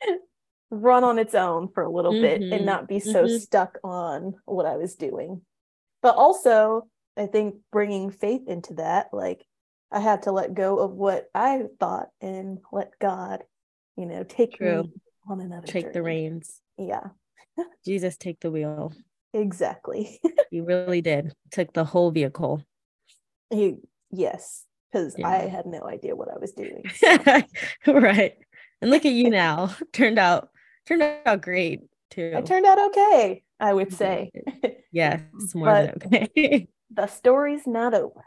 run 0.71 1.05
on 1.05 1.19
its 1.19 1.35
own 1.35 1.69
for 1.73 1.83
a 1.83 1.91
little 1.91 2.13
mm-hmm. 2.13 2.23
bit 2.23 2.43
and 2.43 2.53
mm-hmm. 2.53 2.65
not 2.65 2.89
be 2.89 2.99
so 2.99 3.25
mm-hmm. 3.25 3.37
stuck 3.37 3.79
on 3.85 4.35
what 4.45 4.67
i 4.67 4.77
was 4.77 4.97
doing 4.97 5.41
but 6.03 6.17
also 6.17 6.87
i 7.17 7.27
think 7.27 7.55
bringing 7.71 8.11
faith 8.11 8.43
into 8.47 8.75
that 8.75 9.07
like 9.13 9.45
i 9.91 10.01
had 10.01 10.23
to 10.23 10.33
let 10.33 10.55
go 10.55 10.79
of 10.79 10.91
what 10.91 11.27
i 11.35 11.63
thought 11.79 12.09
and 12.21 12.59
let 12.73 12.91
god 13.01 13.45
you 13.96 14.07
know 14.07 14.24
take 14.24 14.55
True. 14.55 14.85
me 14.85 14.92
on 15.28 15.40
another 15.40 15.66
take 15.66 15.85
journey. 15.85 15.92
the 15.92 16.02
reins 16.02 16.61
yeah 16.78 17.09
jesus 17.85 18.16
take 18.16 18.40
the 18.40 18.50
wheel 18.50 18.92
Exactly. 19.35 20.20
he 20.50 20.61
really 20.61 21.00
did. 21.00 21.33
Took 21.50 21.72
the 21.72 21.85
whole 21.85 22.11
vehicle. 22.11 22.62
He 23.50 23.76
yes, 24.11 24.64
because 24.90 25.14
yeah. 25.18 25.28
I 25.28 25.48
had 25.48 25.66
no 25.66 25.87
idea 25.87 26.14
what 26.16 26.28
I 26.31 26.38
was 26.38 26.52
doing. 26.52 26.85
right. 27.87 28.37
And 28.81 28.90
look 28.90 29.07
at 29.07 29.12
you 29.12 29.31
now. 29.31 29.74
turned 29.92 30.18
out 30.18 30.50
turned 30.87 31.02
out 31.02 31.42
great 31.42 31.81
too. 32.11 32.33
I 32.37 32.42
turned 32.42 32.66
out 32.66 32.78
okay, 32.90 33.42
I 33.59 33.72
would 33.72 33.92
say. 33.92 34.31
yes, 34.92 35.20
more 35.55 35.72
than 35.72 35.94
okay. 35.96 36.68
the 36.90 37.07
story's 37.07 37.66
not 37.66 37.94
over. 37.94 38.24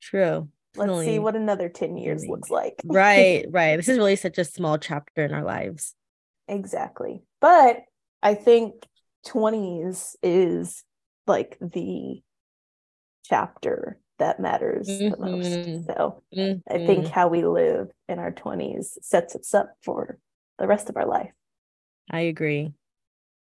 True. 0.00 0.48
Let's 0.78 1.06
see 1.06 1.18
what 1.18 1.36
another 1.36 1.68
10 1.68 1.96
years 1.96 2.26
looks 2.26 2.50
like. 2.50 2.74
right, 2.84 3.44
right. 3.50 3.76
This 3.76 3.88
is 3.88 3.98
really 3.98 4.16
such 4.16 4.38
a 4.38 4.44
small 4.44 4.78
chapter 4.78 5.24
in 5.24 5.32
our 5.32 5.44
lives. 5.44 5.94
Exactly. 6.46 7.22
But 7.40 7.82
I 8.22 8.34
think 8.34 8.74
20s 9.26 10.16
is 10.22 10.82
like 11.26 11.58
the 11.60 12.22
chapter 13.24 13.98
that 14.18 14.40
matters 14.40 14.88
mm-hmm. 14.88 15.10
the 15.10 15.30
most. 15.30 15.48
Mm-hmm. 15.48 15.86
So 15.86 16.22
mm-hmm. 16.36 16.74
I 16.74 16.86
think 16.86 17.04
mm-hmm. 17.04 17.12
how 17.12 17.28
we 17.28 17.44
live 17.44 17.88
in 18.08 18.18
our 18.18 18.32
20s 18.32 18.98
sets 19.02 19.36
us 19.36 19.54
up 19.54 19.74
for 19.82 20.18
the 20.58 20.66
rest 20.66 20.88
of 20.88 20.96
our 20.96 21.06
life. 21.06 21.30
I 22.10 22.20
agree. 22.20 22.72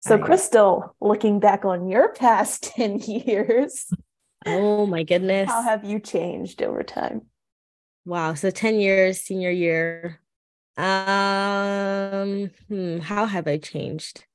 So, 0.01 0.15
I 0.15 0.17
Krystal, 0.17 0.89
looking 0.99 1.39
back 1.39 1.63
on 1.63 1.87
your 1.87 2.13
past 2.13 2.63
10 2.75 2.99
years, 2.99 3.85
oh 4.45 4.85
my 4.85 5.03
goodness, 5.03 5.49
how 5.49 5.61
have 5.61 5.83
you 5.83 5.99
changed 5.99 6.61
over 6.61 6.83
time? 6.83 7.23
Wow. 8.05 8.33
So, 8.33 8.49
10 8.49 8.79
years, 8.79 9.19
senior 9.21 9.51
year. 9.51 10.19
Um, 10.77 12.49
hmm, 12.67 12.99
how 12.99 13.25
have 13.25 13.47
I 13.47 13.57
changed? 13.57 14.25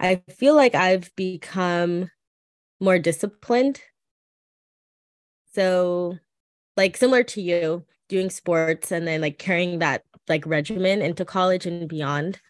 I 0.00 0.22
feel 0.30 0.54
like 0.56 0.74
I've 0.74 1.14
become 1.16 2.10
more 2.80 2.98
disciplined. 2.98 3.82
So, 5.54 6.18
like 6.76 6.96
similar 6.96 7.22
to 7.24 7.42
you, 7.42 7.84
doing 8.08 8.30
sports 8.30 8.92
and 8.92 9.06
then 9.06 9.20
like 9.20 9.38
carrying 9.38 9.78
that 9.80 10.04
like 10.28 10.46
regimen 10.46 11.02
into 11.02 11.24
college 11.24 11.66
and 11.66 11.88
beyond. 11.88 12.40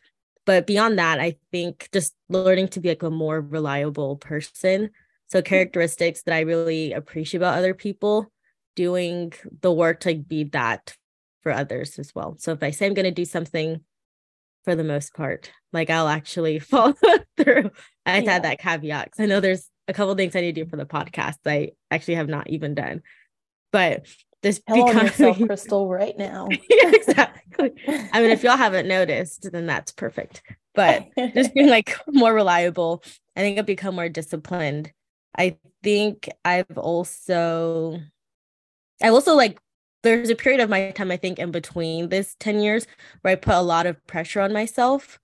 But 0.46 0.66
beyond 0.66 0.98
that, 0.98 1.20
I 1.20 1.36
think 1.52 1.88
just 1.92 2.14
learning 2.28 2.68
to 2.68 2.80
be 2.80 2.90
like 2.90 3.02
a 3.02 3.10
more 3.10 3.40
reliable 3.40 4.16
person. 4.16 4.90
So 5.28 5.42
characteristics 5.42 6.22
that 6.22 6.34
I 6.34 6.40
really 6.40 6.92
appreciate 6.92 7.40
about 7.40 7.58
other 7.58 7.74
people, 7.74 8.30
doing 8.76 9.32
the 9.60 9.72
work 9.72 10.00
to 10.00 10.10
like 10.10 10.28
be 10.28 10.44
that 10.44 10.94
for 11.42 11.52
others 11.52 11.98
as 11.98 12.14
well. 12.14 12.36
So 12.38 12.52
if 12.52 12.62
I 12.62 12.70
say 12.70 12.86
I'm 12.86 12.94
going 12.94 13.04
to 13.04 13.10
do 13.10 13.24
something, 13.24 13.80
for 14.64 14.74
the 14.74 14.84
most 14.84 15.14
part. 15.14 15.52
Like 15.72 15.90
I'll 15.90 16.08
actually 16.08 16.58
follow 16.60 16.94
through. 17.36 17.70
I 18.04 18.18
yeah. 18.18 18.32
had 18.32 18.42
that 18.44 18.58
caveat 18.58 19.06
because 19.06 19.20
I 19.20 19.26
know 19.26 19.40
there's 19.40 19.68
a 19.86 19.92
couple 19.92 20.14
things 20.14 20.34
I 20.34 20.40
need 20.40 20.54
to 20.54 20.64
do 20.64 20.68
for 20.68 20.76
the 20.76 20.86
podcast 20.86 21.36
I 21.46 21.72
actually 21.90 22.16
have 22.16 22.28
not 22.28 22.48
even 22.50 22.74
done. 22.74 23.02
But 23.70 24.06
this 24.42 24.60
Tell 24.66 24.76
becoming 24.76 25.06
yourself, 25.06 25.38
Krystal, 25.38 25.88
right 25.88 26.16
now. 26.16 26.48
exactly. 26.70 27.72
I 27.88 28.20
mean, 28.20 28.30
if 28.30 28.42
y'all 28.42 28.56
haven't 28.56 28.88
noticed, 28.88 29.50
then 29.50 29.66
that's 29.66 29.92
perfect. 29.92 30.42
But 30.74 31.06
just 31.34 31.54
being 31.54 31.68
like 31.68 31.96
more 32.06 32.32
reliable, 32.32 33.02
I 33.36 33.40
think 33.40 33.58
I've 33.58 33.66
become 33.66 33.94
more 33.94 34.08
disciplined. 34.08 34.92
I 35.36 35.58
think 35.82 36.28
I've 36.44 36.78
also, 36.78 38.00
I 39.02 39.08
also 39.08 39.34
like 39.34 39.58
there's 40.04 40.30
a 40.30 40.36
period 40.36 40.60
of 40.60 40.70
my 40.70 40.90
time 40.90 41.10
I 41.10 41.16
think 41.16 41.38
in 41.38 41.50
between 41.50 42.10
this 42.10 42.36
10 42.38 42.60
years 42.60 42.86
where 43.22 43.32
I 43.32 43.36
put 43.36 43.54
a 43.54 43.62
lot 43.62 43.86
of 43.86 44.06
pressure 44.06 44.40
on 44.40 44.52
myself. 44.52 45.18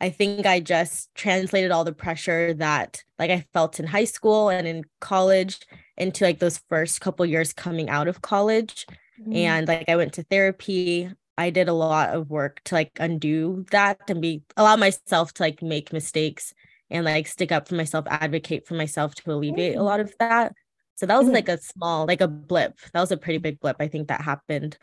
I 0.00 0.10
think 0.10 0.46
I 0.46 0.60
just 0.60 1.12
translated 1.14 1.72
all 1.72 1.82
the 1.82 1.92
pressure 1.92 2.54
that 2.54 3.02
like 3.18 3.30
I 3.30 3.46
felt 3.52 3.80
in 3.80 3.86
high 3.86 4.04
school 4.04 4.48
and 4.48 4.66
in 4.66 4.84
college 5.00 5.58
into 5.96 6.24
like 6.24 6.38
those 6.38 6.62
first 6.68 7.00
couple 7.00 7.26
years 7.26 7.52
coming 7.52 7.88
out 7.88 8.06
of 8.06 8.22
college. 8.22 8.86
Mm. 9.20 9.36
And 9.36 9.68
like 9.68 9.88
I 9.88 9.96
went 9.96 10.12
to 10.14 10.22
therapy. 10.22 11.10
I 11.36 11.50
did 11.50 11.68
a 11.68 11.72
lot 11.72 12.10
of 12.10 12.30
work 12.30 12.60
to 12.64 12.74
like 12.74 12.92
undo 13.00 13.64
that 13.70 13.98
and 14.08 14.20
be 14.20 14.42
allow 14.56 14.76
myself 14.76 15.34
to 15.34 15.42
like 15.42 15.62
make 15.62 15.92
mistakes 15.92 16.54
and 16.90 17.04
like 17.04 17.26
stick 17.26 17.52
up 17.52 17.68
for 17.68 17.74
myself, 17.74 18.06
advocate 18.08 18.66
for 18.66 18.74
myself 18.74 19.14
to 19.16 19.32
alleviate 19.32 19.76
mm. 19.76 19.80
a 19.80 19.82
lot 19.82 20.00
of 20.00 20.14
that. 20.18 20.52
So 20.96 21.06
that 21.06 21.18
was 21.18 21.28
mm. 21.28 21.34
like 21.34 21.48
a 21.48 21.58
small, 21.58 22.06
like 22.06 22.20
a 22.20 22.28
blip. 22.28 22.78
That 22.92 23.00
was 23.00 23.12
a 23.12 23.16
pretty 23.16 23.38
big 23.38 23.60
blip, 23.60 23.76
I 23.78 23.88
think, 23.88 24.08
that 24.08 24.20
happened 24.20 24.76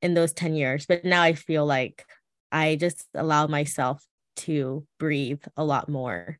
in 0.00 0.14
those 0.14 0.32
10 0.32 0.54
years. 0.54 0.86
But 0.86 1.04
now 1.04 1.22
I 1.22 1.32
feel 1.32 1.66
like 1.66 2.04
I 2.50 2.76
just 2.76 3.06
allow 3.14 3.46
myself 3.46 4.04
to 4.36 4.86
breathe 4.98 5.42
a 5.56 5.64
lot 5.64 5.88
more. 5.88 6.38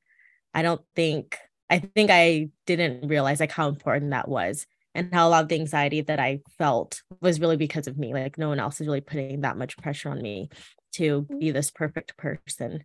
I 0.54 0.62
don't 0.62 0.82
think 0.94 1.38
I 1.70 1.78
think 1.78 2.10
I 2.10 2.50
didn't 2.66 3.08
realize 3.08 3.40
like 3.40 3.50
how 3.50 3.68
important 3.68 4.10
that 4.10 4.28
was 4.28 4.66
and 4.94 5.12
how 5.12 5.26
a 5.26 5.30
lot 5.30 5.42
of 5.42 5.48
the 5.48 5.54
anxiety 5.54 6.02
that 6.02 6.20
I 6.20 6.40
felt 6.58 7.02
was 7.22 7.40
really 7.40 7.56
because 7.56 7.86
of 7.86 7.96
me. 7.96 8.12
Like 8.12 8.36
no 8.36 8.50
one 8.50 8.60
else 8.60 8.78
is 8.80 8.86
really 8.86 9.00
putting 9.00 9.40
that 9.40 9.56
much 9.56 9.78
pressure 9.78 10.10
on 10.10 10.20
me 10.20 10.50
to 10.96 11.26
be 11.40 11.50
this 11.50 11.70
perfect 11.70 12.18
person. 12.18 12.84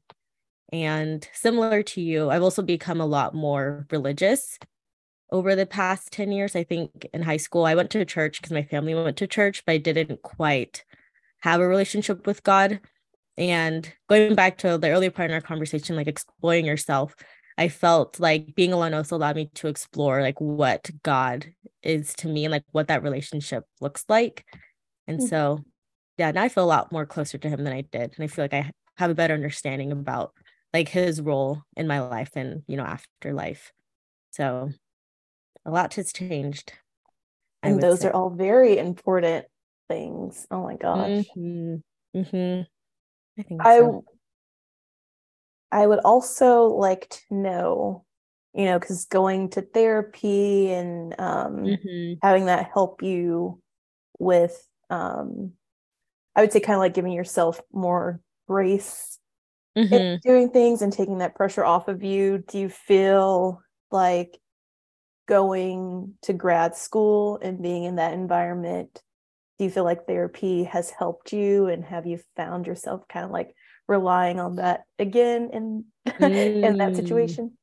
And 0.72 1.28
similar 1.34 1.82
to 1.82 2.02
you, 2.02 2.30
I've 2.30 2.44
also 2.44 2.62
become 2.62 3.00
a 3.00 3.06
lot 3.06 3.34
more 3.34 3.88
religious 3.92 4.60
over 5.32 5.56
the 5.56 5.66
past 5.66 6.12
10 6.12 6.32
years. 6.32 6.56
I 6.56 6.64
think 6.64 7.08
in 7.14 7.22
high 7.24 7.38
school, 7.38 7.66
I 7.66 7.76
went 7.76 7.90
to 7.92 8.06
church 8.06 8.42
because 8.42 8.52
my 8.52 8.64
family 8.64 8.94
went 8.94 9.18
to 9.18 9.28
church, 9.28 9.64
but 9.66 9.74
I 9.74 9.78
didn't 9.78 10.22
quite 10.22 10.84
have 11.42 11.62
a 11.62 11.68
relationship 11.68 12.28
with 12.28 12.44
God. 12.44 12.80
And 13.38 13.92
going 14.10 14.36
back 14.36 14.58
to 14.60 14.78
the 14.78 14.90
earlier 14.90 15.12
part 15.12 15.30
in 15.30 15.36
our 15.36 15.42
conversation, 15.42 15.96
like 15.96 16.08
exploring 16.08 16.66
yourself, 16.66 17.16
I 17.58 17.70
felt 17.70 18.20
like 18.20 18.56
being 18.56 18.74
alone 18.74 18.94
also 18.94 19.16
allowed 19.16 19.36
me 19.36 19.50
to 19.56 19.68
explore 19.68 20.22
like 20.22 20.40
what 20.42 20.90
God 21.04 21.48
is 21.84 22.14
to 22.16 22.28
me 22.28 22.46
and 22.46 22.52
like 22.52 22.64
what 22.72 22.88
that 22.88 23.04
relationship 23.04 23.64
looks 23.80 24.06
like. 24.10 24.46
And 25.08 25.20
mm-hmm. 25.20 25.28
so, 25.28 25.64
yeah, 26.18 26.32
now 26.32 26.44
I 26.44 26.50
feel 26.50 26.64
a 26.64 26.66
lot 26.66 26.92
more 26.92 27.06
closer 27.06 27.38
to 27.38 27.50
him 27.50 27.64
than 27.64 27.74
I 27.74 27.82
did. 27.82 28.14
And 28.16 28.24
I 28.24 28.28
feel 28.28 28.44
like 28.44 28.54
I 28.54 28.72
have 28.98 29.12
a 29.12 29.16
better 29.16 29.34
understanding 29.34 29.92
about 29.92 30.34
like 30.74 30.90
his 30.90 31.22
role 31.22 31.64
in 31.76 31.88
my 31.88 32.00
life 32.02 32.32
and, 32.36 32.64
you 32.68 32.78
know, 32.78 32.84
after 32.84 33.34
life. 33.34 33.72
So 34.32 34.70
a 35.66 35.72
lot 35.72 35.94
has 35.96 36.14
changed. 36.14 36.74
And 37.64 37.82
those 37.82 38.02
say. 38.02 38.10
are 38.10 38.14
all 38.14 38.30
very 38.30 38.78
important 38.78 39.46
things. 39.90 40.46
Oh 40.52 40.64
my 40.64 40.76
gosh. 40.76 41.26
Mm-hmm. 41.36 41.76
Mm-hmm. 42.20 42.62
I 43.40 43.44
think 43.44 43.66
I 43.66 43.78
so. 43.80 44.06
I 45.72 45.86
would 45.86 46.00
also 46.00 46.66
like 46.68 47.10
to 47.10 47.22
know, 47.32 48.06
you 48.54 48.66
know, 48.66 48.80
because 48.80 49.06
going 49.06 49.50
to 49.52 49.62
therapy 49.62 50.72
and 50.72 51.14
um, 51.20 51.58
mm-hmm. 51.58 52.14
having 52.26 52.46
that 52.46 52.70
help 52.74 53.04
you 53.04 53.62
with, 54.18 54.66
um, 54.90 55.54
I 56.36 56.42
would 56.42 56.54
say, 56.54 56.60
kind 56.60 56.76
of 56.76 56.80
like 56.80 56.94
giving 56.94 57.12
yourself 57.12 57.60
more 57.74 58.22
grace 58.48 59.20
mm-hmm. 59.78 60.16
doing 60.28 60.50
things 60.50 60.82
and 60.82 60.92
taking 60.92 61.20
that 61.20 61.36
pressure 61.36 61.64
off 61.64 61.88
of 61.88 62.04
you. 62.04 62.44
Do 62.48 62.60
you 62.60 62.70
feel 62.70 63.62
like 63.92 64.38
going 65.28 66.14
to 66.24 66.34
grad 66.34 66.76
school 66.76 67.40
and 67.42 67.62
being 67.62 67.84
in 67.84 67.98
that 67.98 68.14
environment? 68.14 69.02
Do 69.60 69.66
you 69.66 69.72
feel 69.72 69.84
like 69.84 70.06
therapy 70.06 70.64
has 70.66 70.90
helped 70.90 71.34
you 71.34 71.68
and 71.68 71.84
have 71.86 72.06
you 72.06 72.20
found 72.36 72.68
yourself 72.68 73.08
kind 73.08 73.26
of 73.26 73.32
like 73.32 73.54
relying 73.88 74.40
on 74.40 74.58
that 74.58 74.84
again 75.00 75.50
in 75.54 75.86
mm. 76.08 76.64
in 76.64 76.78
that 76.78 76.92
mm. 76.92 76.96
situation 76.96 77.54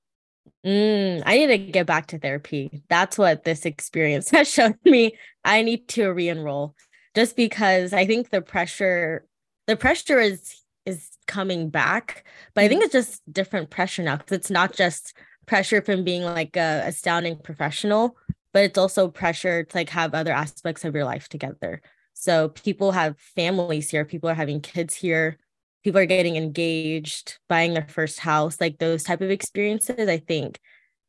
mm, 0.65 1.23
i 1.27 1.37
need 1.37 1.47
to 1.47 1.59
get 1.59 1.87
back 1.87 2.07
to 2.07 2.19
therapy 2.19 2.83
that's 2.89 3.19
what 3.19 3.45
this 3.45 3.67
experience 3.67 4.31
has 4.31 4.51
shown 4.51 4.75
me 4.85 5.17
i 5.45 5.63
need 5.63 5.87
to 5.89 6.09
re-enroll 6.09 6.75
just 7.15 7.37
because 7.37 7.93
i 7.93 8.07
think 8.07 8.31
the 8.31 8.41
pressure 8.41 9.27
the 9.67 9.77
pressure 9.77 10.19
is 10.19 10.63
is 10.87 11.11
coming 11.27 11.69
back 11.69 12.25
but 12.55 12.65
i 12.65 12.69
think 12.69 12.83
mm. 12.83 12.85
it's 12.85 12.93
just 12.93 13.23
different 13.33 13.71
pressure 13.71 14.03
now 14.03 14.17
because 14.17 14.37
it's 14.37 14.51
not 14.51 14.73
just 14.73 15.15
pressure 15.47 15.83
from 15.83 16.05
being 16.05 16.23
like 16.23 16.57
a 16.57 16.83
astounding 16.87 17.37
professional 17.39 18.17
but 18.53 18.65
it's 18.65 18.79
also 18.79 19.09
pressure 19.09 19.65
to 19.65 19.77
like 19.77 19.91
have 19.91 20.15
other 20.15 20.33
aspects 20.33 20.85
of 20.85 20.95
your 20.95 21.05
life 21.05 21.29
together 21.29 21.81
so 22.13 22.49
people 22.51 22.93
have 22.93 23.19
families 23.19 23.91
here 23.91 24.05
people 24.05 24.29
are 24.29 24.35
having 24.35 24.61
kids 24.61 24.95
here 24.95 25.39
people 25.85 26.01
are 26.01 26.07
getting 26.07 26.37
engaged, 26.37 27.39
buying 27.49 27.75
their 27.75 27.87
first 27.89 28.19
house, 28.19 28.61
like 28.61 28.79
those 28.79 29.05
type 29.05 29.21
of 29.21 29.31
experiences, 29.31 30.09
I 30.09 30.17
think 30.17 30.59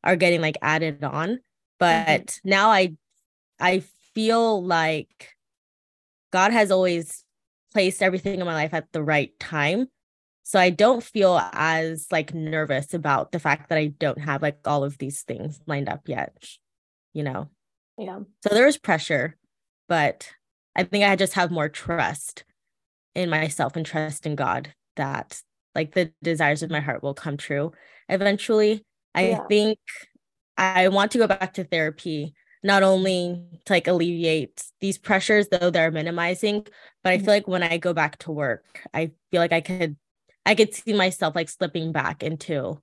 are 0.04 0.16
getting 0.16 0.42
like 0.42 0.58
added 0.62 1.02
on. 1.02 1.28
Mm-hmm. 1.28 1.34
But 1.80 2.26
mm-hmm. 2.26 2.48
now 2.50 2.70
I 2.70 2.94
I 3.58 3.82
feel 4.14 4.62
like 4.62 5.34
God 6.32 6.52
has 6.52 6.70
always 6.70 7.24
placed 7.72 8.02
everything 8.02 8.38
in 8.38 8.46
my 8.46 8.54
life 8.54 8.74
at 8.74 8.92
the 8.92 9.02
right 9.02 9.36
time. 9.40 9.88
So 10.46 10.60
I 10.60 10.70
don't 10.70 11.02
feel 11.02 11.40
as 11.52 12.06
like 12.12 12.32
nervous 12.32 12.94
about 12.94 13.32
the 13.32 13.40
fact 13.40 13.68
that 13.68 13.78
I 13.78 13.88
don't 13.88 14.20
have 14.20 14.42
like 14.42 14.58
all 14.64 14.84
of 14.84 14.96
these 14.96 15.22
things 15.22 15.58
lined 15.66 15.88
up 15.88 16.02
yet, 16.08 16.36
you 17.12 17.24
know. 17.24 17.48
Yeah. 17.98 18.20
So 18.44 18.54
there 18.54 18.68
is 18.68 18.78
pressure, 18.78 19.36
but 19.88 20.30
I 20.76 20.84
think 20.84 21.02
I 21.02 21.16
just 21.16 21.32
have 21.32 21.50
more 21.50 21.68
trust 21.68 22.44
in 23.16 23.28
myself 23.28 23.74
and 23.74 23.84
trust 23.84 24.24
in 24.24 24.36
God 24.36 24.72
that 24.94 25.42
like 25.74 25.94
the 25.94 26.12
desires 26.22 26.62
of 26.62 26.70
my 26.70 26.78
heart 26.78 27.02
will 27.02 27.12
come 27.12 27.36
true 27.36 27.72
eventually. 28.08 28.84
I 29.16 29.30
yeah. 29.30 29.46
think 29.48 29.80
I 30.56 30.86
want 30.90 31.10
to 31.10 31.18
go 31.18 31.26
back 31.26 31.54
to 31.54 31.64
therapy 31.64 32.34
not 32.62 32.84
only 32.84 33.42
to 33.64 33.72
like 33.72 33.88
alleviate 33.88 34.62
these 34.80 34.96
pressures 34.96 35.48
though 35.48 35.70
they're 35.70 35.90
minimizing 35.90 36.66
but 37.04 37.12
i 37.12 37.16
feel 37.16 37.26
mm-hmm. 37.26 37.28
like 37.28 37.46
when 37.46 37.62
i 37.62 37.76
go 37.76 37.92
back 37.92 38.16
to 38.16 38.32
work 38.32 38.82
i 38.92 39.10
feel 39.30 39.40
like 39.40 39.52
i 39.52 39.60
could 39.60 39.94
i 40.46 40.54
could 40.54 40.72
see 40.74 40.94
myself 40.94 41.34
like 41.34 41.50
slipping 41.50 41.92
back 41.92 42.22
into 42.22 42.80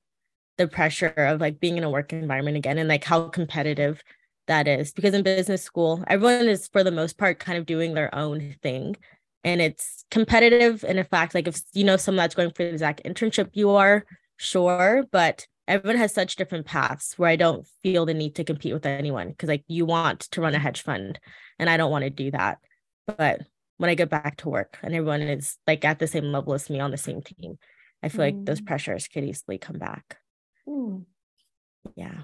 the 0.58 0.68
pressure 0.68 1.08
of 1.08 1.42
like 1.42 1.60
being 1.60 1.78
in 1.78 1.84
a 1.84 1.90
work 1.90 2.14
environment 2.14 2.58
again 2.58 2.78
and 2.78 2.90
like 2.90 3.04
how 3.04 3.28
competitive 3.28 4.04
that 4.48 4.68
is. 4.68 4.92
Because 4.92 5.14
in 5.14 5.24
business 5.24 5.64
school 5.64 6.04
everyone 6.08 6.48
is 6.48 6.68
for 6.68 6.84
the 6.84 6.92
most 6.92 7.18
part 7.18 7.40
kind 7.40 7.58
of 7.58 7.66
doing 7.66 7.94
their 7.94 8.14
own 8.14 8.56
thing. 8.62 8.96
And 9.44 9.62
it's 9.62 10.06
competitive 10.12 10.84
in 10.84 11.00
a 11.00 11.04
fact 11.04 11.34
like 11.34 11.48
if 11.48 11.62
you 11.74 11.84
know 11.84 11.98
someone 11.98 12.24
that's 12.24 12.36
going 12.36 12.52
for 12.52 12.64
the 12.64 12.70
exact 12.70 13.02
internship 13.04 13.50
you 13.54 13.72
are 13.72 14.06
sure. 14.38 15.06
But 15.12 15.48
everyone 15.68 15.98
has 15.98 16.14
such 16.14 16.36
different 16.36 16.66
paths 16.66 17.14
where 17.18 17.30
i 17.30 17.38
don't 17.38 17.66
feel 17.82 18.06
the 18.06 18.14
need 18.14 18.36
to 18.36 18.44
compete 18.44 18.74
with 18.74 18.86
anyone 18.86 19.30
because 19.30 19.48
like 19.48 19.64
you 19.70 19.86
want 19.86 20.20
to 20.20 20.42
run 20.42 20.54
a 20.54 20.60
hedge 20.60 20.82
fund 20.82 21.18
and 21.58 21.70
i 21.70 21.78
don't 21.78 21.90
want 21.90 22.04
to 22.04 22.10
do 22.10 22.32
that. 22.32 22.58
But 23.08 23.42
when 23.84 23.92
i 23.92 23.96
get 23.96 24.10
back 24.10 24.38
to 24.38 24.50
work 24.50 24.80
and 24.82 24.96
everyone 24.96 25.22
is 25.22 25.58
like 25.68 25.84
at 25.84 26.00
the 26.00 26.08
same 26.08 26.32
level 26.32 26.54
as 26.54 26.70
me 26.70 26.80
on 26.80 26.92
the 26.92 26.98
same 26.98 27.22
team 27.22 27.58
i 28.02 28.08
feel 28.10 28.22
mm. 28.22 28.34
like 28.34 28.46
those 28.46 28.62
mm. 28.62 28.66
pressures 28.66 29.08
could 29.08 29.24
easily 29.24 29.58
come 29.58 29.78
back 29.78 30.18
mm. 30.68 31.04
yeah 31.96 32.24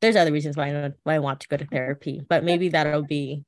there's 0.00 0.16
other 0.16 0.32
reasons 0.32 0.56
why 0.56 0.68
I, 0.68 0.90
why 1.04 1.14
I 1.14 1.18
want 1.18 1.40
to 1.40 1.48
go 1.48 1.56
to 1.56 1.66
therapy 1.66 2.20
but 2.28 2.44
maybe 2.44 2.68
that'll 2.68 3.02
be 3.02 3.44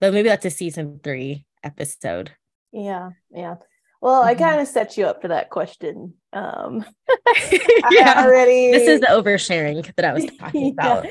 but 0.00 0.12
maybe 0.12 0.28
that's 0.28 0.44
a 0.44 0.50
season 0.50 1.00
three 1.02 1.46
episode 1.64 2.32
yeah, 2.72 3.10
yeah. 3.30 3.56
Well, 4.00 4.22
mm-hmm. 4.22 4.30
I 4.30 4.34
kind 4.34 4.60
of 4.60 4.66
set 4.66 4.96
you 4.96 5.06
up 5.06 5.22
for 5.22 5.28
that 5.28 5.50
question. 5.50 6.14
Um, 6.32 6.84
yeah, 7.90 8.24
already. 8.24 8.72
This 8.72 8.88
is 8.88 9.00
the 9.00 9.06
oversharing 9.06 9.94
that 9.94 10.04
I 10.04 10.12
was 10.12 10.26
talking 10.38 10.72
about. 10.78 11.06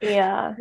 yeah. 0.00 0.54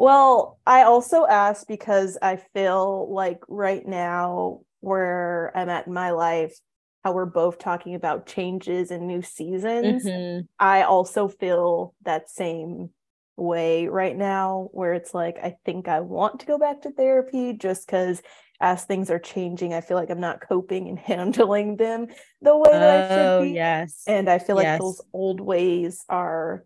Well, 0.00 0.58
I 0.66 0.84
also 0.84 1.26
asked 1.26 1.68
because 1.68 2.16
I 2.22 2.36
feel 2.54 3.12
like 3.12 3.40
right 3.48 3.86
now 3.86 4.60
where 4.80 5.52
I'm 5.54 5.68
at 5.68 5.88
in 5.88 5.92
my 5.92 6.12
life, 6.12 6.58
how 7.04 7.12
we're 7.12 7.26
both 7.26 7.58
talking 7.58 7.94
about 7.94 8.24
changes 8.24 8.90
and 8.90 9.06
new 9.06 9.20
seasons. 9.20 10.06
Mm-hmm. 10.06 10.46
I 10.58 10.84
also 10.84 11.28
feel 11.28 11.94
that 12.06 12.30
same 12.30 12.88
way 13.36 13.88
right 13.88 14.16
now 14.16 14.70
where 14.72 14.94
it's 14.94 15.12
like 15.12 15.36
I 15.36 15.56
think 15.66 15.86
I 15.86 16.00
want 16.00 16.40
to 16.40 16.46
go 16.46 16.56
back 16.58 16.80
to 16.82 16.92
therapy 16.92 17.52
just 17.52 17.86
cuz 17.86 18.22
as 18.58 18.84
things 18.84 19.10
are 19.10 19.18
changing, 19.18 19.74
I 19.74 19.82
feel 19.82 19.98
like 19.98 20.08
I'm 20.08 20.18
not 20.18 20.40
coping 20.40 20.88
and 20.88 20.98
handling 21.10 21.76
them 21.76 22.06
the 22.40 22.56
way 22.56 22.70
that 22.70 22.82
oh, 22.82 23.04
I 23.04 23.08
should 23.08 23.26
oh, 23.26 23.42
be. 23.42 23.50
Yes. 23.50 24.02
And 24.06 24.30
I 24.30 24.38
feel 24.38 24.56
like 24.56 24.64
yes. 24.64 24.80
those 24.80 25.02
old 25.12 25.42
ways 25.42 26.06
are 26.08 26.64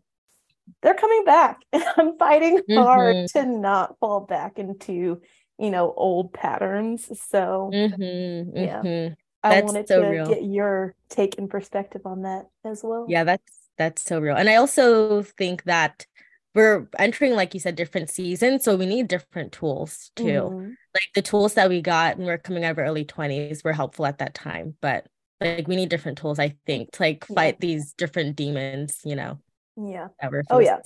they're 0.82 0.94
coming 0.94 1.24
back. 1.24 1.60
And 1.72 1.84
I'm 1.96 2.18
fighting 2.18 2.58
mm-hmm. 2.58 2.76
hard 2.76 3.28
to 3.28 3.46
not 3.46 3.98
fall 3.98 4.20
back 4.20 4.58
into, 4.58 5.20
you 5.58 5.70
know, 5.70 5.92
old 5.96 6.32
patterns. 6.32 7.06
So 7.28 7.70
mm-hmm. 7.72 8.56
yeah. 8.56 8.82
Mm-hmm. 8.82 9.14
I 9.42 9.60
wanted 9.60 9.88
so 9.88 10.00
to 10.00 10.08
real. 10.08 10.26
get 10.26 10.42
your 10.42 10.94
take 11.10 11.36
and 11.36 11.50
perspective 11.50 12.02
on 12.06 12.22
that 12.22 12.46
as 12.64 12.80
well. 12.82 13.04
Yeah, 13.08 13.24
that's 13.24 13.52
that's 13.76 14.02
so 14.02 14.18
real. 14.18 14.36
And 14.36 14.48
I 14.48 14.56
also 14.56 15.22
think 15.22 15.64
that 15.64 16.06
we're 16.54 16.88
entering, 16.98 17.34
like 17.34 17.52
you 17.52 17.60
said, 17.60 17.74
different 17.74 18.08
seasons. 18.08 18.64
So 18.64 18.76
we 18.76 18.86
need 18.86 19.08
different 19.08 19.52
tools 19.52 20.12
too. 20.16 20.24
Mm-hmm. 20.24 20.68
Like 20.94 21.08
the 21.14 21.22
tools 21.22 21.54
that 21.54 21.68
we 21.68 21.82
got 21.82 22.16
when 22.16 22.26
we 22.26 22.32
are 22.32 22.38
coming 22.38 22.64
out 22.64 22.72
of 22.72 22.78
our 22.78 22.84
early 22.84 23.04
20s 23.04 23.64
were 23.64 23.72
helpful 23.72 24.06
at 24.06 24.18
that 24.18 24.34
time. 24.34 24.76
But 24.80 25.06
like 25.40 25.66
we 25.68 25.76
need 25.76 25.88
different 25.88 26.18
tools, 26.18 26.38
I 26.38 26.54
think, 26.64 26.92
to 26.92 27.02
like 27.02 27.26
fight 27.26 27.56
yeah. 27.56 27.66
these 27.66 27.92
different 27.94 28.36
demons, 28.36 29.00
you 29.04 29.16
know. 29.16 29.40
Yeah. 29.76 30.08
Oh, 30.50 30.58
yeah. 30.58 30.78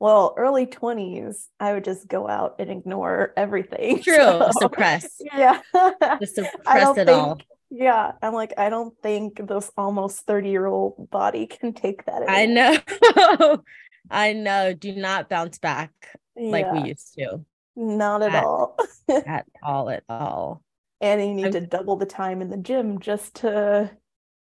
Well, 0.00 0.34
early 0.36 0.66
20s, 0.66 1.46
I 1.60 1.72
would 1.72 1.84
just 1.84 2.08
go 2.08 2.28
out 2.28 2.56
and 2.58 2.70
ignore 2.70 3.32
everything. 3.36 4.02
True. 4.02 4.16
So, 4.16 4.50
suppress. 4.60 5.20
Yeah. 5.34 5.60
just 6.20 6.34
suppress 6.34 6.98
it 6.98 7.06
think, 7.06 7.10
all. 7.10 7.40
Yeah. 7.70 8.12
I'm 8.20 8.34
like, 8.34 8.54
I 8.58 8.68
don't 8.70 8.94
think 9.02 9.46
this 9.46 9.70
almost 9.76 10.26
30 10.26 10.50
year 10.50 10.66
old 10.66 11.10
body 11.10 11.46
can 11.46 11.72
take 11.72 12.04
that. 12.06 12.28
Anymore. 12.28 12.30
I 12.30 13.36
know. 13.36 13.62
I 14.10 14.32
know. 14.32 14.74
Do 14.74 14.92
not 14.94 15.28
bounce 15.28 15.58
back 15.58 15.92
yeah. 16.36 16.50
like 16.50 16.72
we 16.72 16.88
used 16.88 17.14
to. 17.14 17.44
Not 17.76 18.22
at, 18.22 18.34
at 18.34 18.44
all. 18.44 18.76
at 19.08 19.46
all, 19.62 19.90
at 19.90 20.04
all. 20.08 20.62
And 21.00 21.20
you 21.20 21.34
need 21.34 21.46
I'm, 21.46 21.52
to 21.52 21.60
double 21.60 21.96
the 21.96 22.06
time 22.06 22.40
in 22.40 22.50
the 22.50 22.56
gym 22.56 23.00
just 23.00 23.36
to 23.36 23.90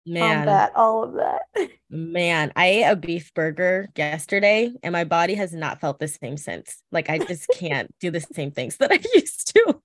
man 0.09 0.39
combat 0.39 0.73
all 0.75 1.05
of 1.05 1.15
that. 1.15 1.43
Man, 1.91 2.53
I 2.55 2.67
ate 2.67 2.85
a 2.85 2.97
beef 2.97 3.33
burger 3.35 3.89
yesterday 3.97 4.71
and 4.83 4.93
my 4.93 5.05
body 5.05 5.35
has 5.35 5.55
not 5.55 5.81
felt 5.81 5.99
the 5.99 6.09
same 6.09 6.37
since. 6.37 6.83
Like 6.93 7.09
I 7.09 7.19
just 7.19 7.49
can't 7.55 7.93
do 8.01 8.11
the 8.11 8.21
same 8.21 8.51
things 8.51 8.77
that 8.77 8.93
I 8.93 9.01
used 9.15 9.55
to 9.55 9.81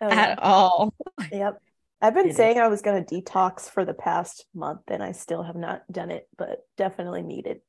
oh, 0.00 0.08
at 0.08 0.28
yeah. 0.28 0.34
all. 0.38 0.94
Yep. 1.32 1.60
I've 2.00 2.14
been 2.14 2.32
saying 2.32 2.58
I 2.58 2.68
was 2.68 2.80
going 2.80 3.04
to 3.04 3.14
detox 3.22 3.68
for 3.68 3.84
the 3.84 3.94
past 3.94 4.46
month 4.54 4.82
and 4.86 5.02
I 5.02 5.12
still 5.12 5.42
have 5.42 5.56
not 5.56 5.82
done 5.90 6.12
it, 6.12 6.28
but 6.36 6.60
definitely 6.76 7.22
needed 7.22 7.60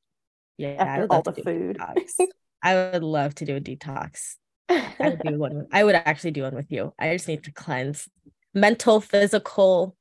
yeah, 0.57 0.75
after 0.77 1.07
all 1.09 1.23
the 1.23 1.33
food. 1.33 1.79
I 2.61 2.75
would 2.75 3.03
love 3.03 3.33
to 3.35 3.45
do 3.45 3.55
a 3.55 3.61
detox. 3.61 4.35
I 4.69 4.93
would 4.99 5.21
do 5.25 5.39
one. 5.39 5.67
I 5.71 5.83
would 5.83 5.95
actually 5.95 6.31
do 6.31 6.43
one 6.43 6.53
with 6.53 6.71
you. 6.71 6.93
I 6.99 7.13
just 7.13 7.27
need 7.27 7.45
to 7.45 7.51
cleanse 7.51 8.07
mental, 8.53 9.01
physical. 9.01 9.95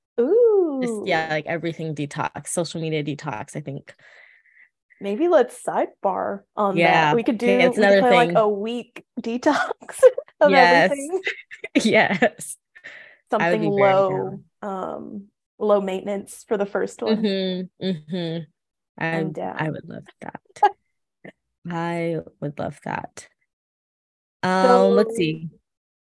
Just, 0.83 1.07
yeah, 1.07 1.29
like 1.31 1.47
everything 1.47 1.95
detox, 1.95 2.49
social 2.49 2.81
media 2.81 3.03
detox. 3.05 3.57
I 3.57 3.61
think. 3.61 3.95
Maybe 5.01 5.29
let's 5.29 5.63
sidebar 5.63 6.41
on 6.57 6.77
yeah. 6.77 6.93
that. 6.93 7.17
We 7.17 7.23
could 7.23 7.39
do 7.39 7.47
it's 7.47 7.79
another 7.79 8.03
thing. 8.03 8.13
like 8.13 8.33
a 8.35 8.49
week 8.49 9.05
detox 9.21 10.01
of 10.41 10.51
yes. 10.51 10.91
everything. 10.91 11.21
yes. 11.75 12.57
Something 13.31 13.63
low, 13.63 14.41
um, 14.63 15.27
low 15.59 15.81
maintenance 15.81 16.45
for 16.49 16.57
the 16.57 16.67
first 16.67 17.03
one. 17.03 17.23
Mm-hmm. 17.23 17.87
Mm-hmm. 17.87 18.45
I, 19.01 19.65
I 19.67 19.71
would 19.71 19.89
love 19.89 20.07
that. 20.23 20.41
I 21.71 22.17
would 22.41 22.59
love 22.59 22.81
that. 22.85 23.29
Um, 24.43 24.67
so, 24.67 24.89
let's 24.91 25.17
see. 25.17 25.51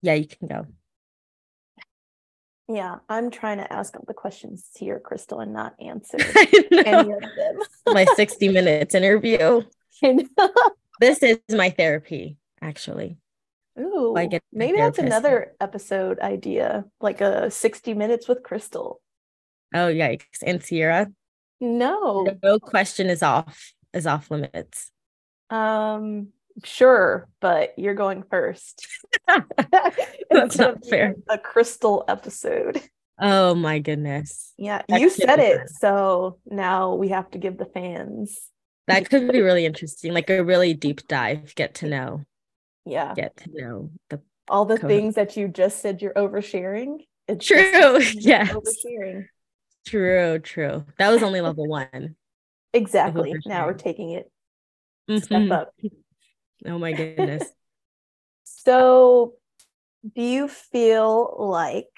Yeah, 0.02 0.16
you 0.16 0.28
can 0.28 0.48
go. 0.48 0.68
Yeah, 2.70 3.00
I'm 3.10 3.30
trying 3.30 3.58
to 3.58 3.72
ask 3.72 3.96
all 3.96 4.06
the 4.08 4.14
questions 4.14 4.66
here, 4.76 5.02
Krystal, 5.04 5.42
and 5.42 5.54
not 5.54 5.76
answer 5.82 6.18
any 6.72 7.12
of 7.12 7.22
them. 7.22 7.60
my 7.94 8.06
60 8.16 8.50
minutes 8.50 8.96
interview. 8.96 9.64
this 11.00 11.22
is 11.22 11.40
my 11.50 11.70
therapy, 11.70 12.38
actually. 12.62 13.18
Ooh, 13.78 14.14
maybe 14.52 14.78
that's 14.78 15.00
another 15.00 15.54
episode 15.60 16.20
idea, 16.20 16.86
like 17.02 17.22
a 17.22 17.50
60 17.50 17.94
minutes 17.96 18.28
with 18.28 18.44
Krystal. 18.44 18.98
Oh, 19.74 19.88
yikes. 19.88 20.44
And 20.46 20.64
Sierra? 20.64 21.12
No. 21.60 22.28
No 22.44 22.60
question 22.60 23.10
is 23.10 23.24
off, 23.24 23.74
is 23.94 24.06
off 24.06 24.30
limits. 24.30 24.92
Um, 25.50 26.30
sure, 26.64 27.28
but 27.40 27.74
you're 27.78 27.94
going 27.94 28.24
first. 28.24 28.88
That's 30.30 30.58
not 30.58 30.86
fair. 30.86 31.16
A 31.30 31.38
Krystal 31.38 32.04
episode. 32.08 32.82
Oh 33.20 33.56
my 33.56 33.80
goodness. 33.80 34.54
Yeah, 34.58 34.82
that 34.90 35.02
you 35.02 35.10
said 35.10 35.40
it. 35.40 35.70
So 35.70 36.40
now 36.46 36.96
we 36.96 37.10
have 37.10 37.30
to 37.32 37.38
give 37.38 37.58
the 37.58 37.66
fans. 37.66 38.40
That 38.88 39.10
could 39.10 39.32
be 39.32 39.42
really 39.42 39.66
interesting, 39.66 40.14
like 40.14 40.30
a 40.30 40.44
really 40.44 40.74
deep 40.74 41.08
dive, 41.08 41.56
get 41.56 41.76
to 41.76 41.88
know. 41.88 42.26
Yeah. 42.86 43.14
Get 43.14 43.38
to 43.38 43.50
know 43.54 43.92
the 44.10 44.22
all 44.50 44.66
the 44.66 44.78
co- 44.78 44.88
things 44.88 45.16
that 45.16 45.38
you 45.38 45.48
just 45.48 45.82
said 45.82 46.02
you're 46.02 46.14
oversharing. 46.14 47.06
It's 47.28 47.46
true. 47.46 47.60
Yeah. 48.20 48.48
Oversharing. 48.48 49.28
True, 49.86 50.40
true. 50.40 50.86
That 50.98 51.10
was 51.10 51.24
only 51.24 51.42
level 51.42 51.68
one. 51.68 52.16
Exactly. 52.74 53.36
Now 53.46 53.68
we're 53.68 53.74
taking 53.74 54.12
it 54.12 54.32
mm-hmm. 55.10 55.24
step 55.24 55.52
up. 55.52 55.74
Oh 56.66 56.78
my 56.78 56.94
goodness. 56.94 57.44
so, 58.44 59.34
do 60.16 60.22
you 60.22 60.48
feel 60.48 61.36
like 61.40 61.90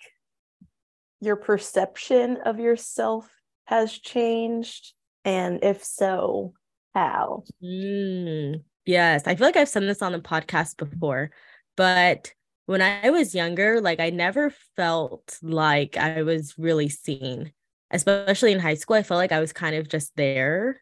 your 1.22 1.36
perception 1.36 2.38
of 2.46 2.60
yourself 2.60 3.30
has 3.66 3.92
changed? 3.92 4.94
And 5.24 5.64
if 5.64 5.84
so, 5.84 6.54
how? 6.94 7.44
Mm, 7.64 8.64
yes. 8.86 9.24
I 9.26 9.36
feel 9.36 9.48
like 9.48 9.58
I've 9.58 9.70
said 9.70 9.84
this 9.84 10.02
on 10.02 10.12
the 10.12 10.20
podcast 10.20 10.78
before, 10.78 11.32
but 11.76 12.34
when 12.66 12.82
I 12.82 13.10
was 13.12 13.36
younger, 13.36 13.80
like 13.82 14.00
I 14.00 14.10
never 14.10 14.52
felt 14.76 15.38
like 15.42 15.98
I 15.98 16.24
was 16.24 16.56
really 16.58 16.90
seen, 16.90 17.54
especially 17.92 18.52
in 18.52 18.60
high 18.60 18.74
school. 18.76 18.96
I 18.96 19.04
felt 19.04 19.20
like 19.20 19.32
I 19.32 19.40
was 19.40 19.54
kind 19.54 19.76
of 19.76 19.88
just 19.88 20.16
there, 20.16 20.82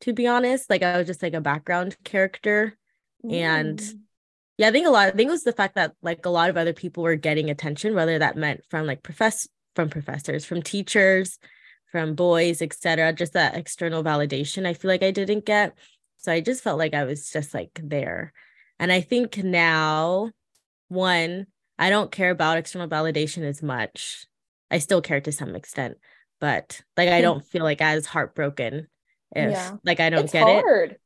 to 0.00 0.12
be 0.12 0.26
honest. 0.26 0.68
Like 0.68 0.82
I 0.82 0.98
was 0.98 1.06
just 1.06 1.22
like 1.22 1.34
a 1.34 1.40
background 1.40 1.96
character. 2.04 2.76
And 3.30 3.78
mm. 3.78 3.98
yeah, 4.58 4.68
I 4.68 4.72
think 4.72 4.86
a 4.86 4.90
lot, 4.90 5.08
I 5.08 5.10
think 5.12 5.28
it 5.28 5.32
was 5.32 5.44
the 5.44 5.52
fact 5.52 5.74
that 5.76 5.94
like 6.02 6.26
a 6.26 6.30
lot 6.30 6.50
of 6.50 6.56
other 6.56 6.72
people 6.72 7.02
were 7.02 7.16
getting 7.16 7.50
attention, 7.50 7.94
whether 7.94 8.18
that 8.18 8.36
meant 8.36 8.62
from 8.70 8.86
like 8.86 9.02
profess 9.02 9.48
from 9.74 9.90
professors, 9.90 10.44
from 10.44 10.62
teachers, 10.62 11.38
from 11.90 12.14
boys, 12.14 12.62
etc. 12.62 13.12
Just 13.12 13.32
that 13.34 13.56
external 13.56 14.04
validation 14.04 14.66
I 14.66 14.74
feel 14.74 14.90
like 14.90 15.02
I 15.02 15.10
didn't 15.10 15.44
get. 15.44 15.76
So 16.18 16.32
I 16.32 16.40
just 16.40 16.62
felt 16.62 16.78
like 16.78 16.94
I 16.94 17.04
was 17.04 17.30
just 17.30 17.54
like 17.54 17.78
there. 17.82 18.32
And 18.78 18.90
I 18.90 19.00
think 19.00 19.38
now, 19.38 20.30
one, 20.88 21.46
I 21.78 21.90
don't 21.90 22.10
care 22.10 22.30
about 22.30 22.58
external 22.58 22.88
validation 22.88 23.42
as 23.42 23.62
much. 23.62 24.26
I 24.70 24.78
still 24.78 25.02
care 25.02 25.20
to 25.20 25.32
some 25.32 25.54
extent, 25.54 25.98
but 26.40 26.80
like 26.96 27.08
I 27.08 27.18
hmm. 27.18 27.22
don't 27.22 27.44
feel 27.44 27.62
like 27.62 27.80
as 27.80 28.06
heartbroken 28.06 28.88
if 29.34 29.52
yeah. 29.52 29.76
like 29.84 30.00
I 30.00 30.10
don't 30.10 30.24
it's 30.24 30.32
get 30.32 30.42
hard. 30.42 30.92
it. 30.92 31.00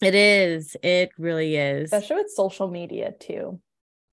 It 0.00 0.14
is. 0.14 0.76
It 0.82 1.10
really 1.18 1.56
is. 1.56 1.92
Especially 1.92 2.16
with 2.16 2.30
social 2.30 2.70
media 2.70 3.12
too. 3.18 3.60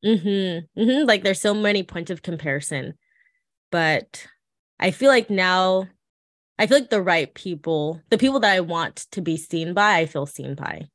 Mm-hmm. 0.05 0.79
mm-hmm. 0.79 1.07
Like 1.07 1.23
there's 1.23 1.41
so 1.41 1.53
many 1.53 1.83
points 1.83 2.11
of 2.11 2.21
comparison. 2.21 2.95
But 3.71 4.27
I 4.79 4.91
feel 4.91 5.09
like 5.09 5.29
now 5.29 5.87
I 6.59 6.67
feel 6.67 6.79
like 6.79 6.89
the 6.89 7.01
right 7.01 7.33
people, 7.33 8.01
the 8.09 8.17
people 8.17 8.39
that 8.41 8.53
I 8.53 8.59
want 8.61 9.07
to 9.11 9.21
be 9.21 9.37
seen 9.37 9.73
by, 9.73 9.97
I 9.97 10.05
feel 10.05 10.25
seen 10.25 10.55
by. 10.55 10.87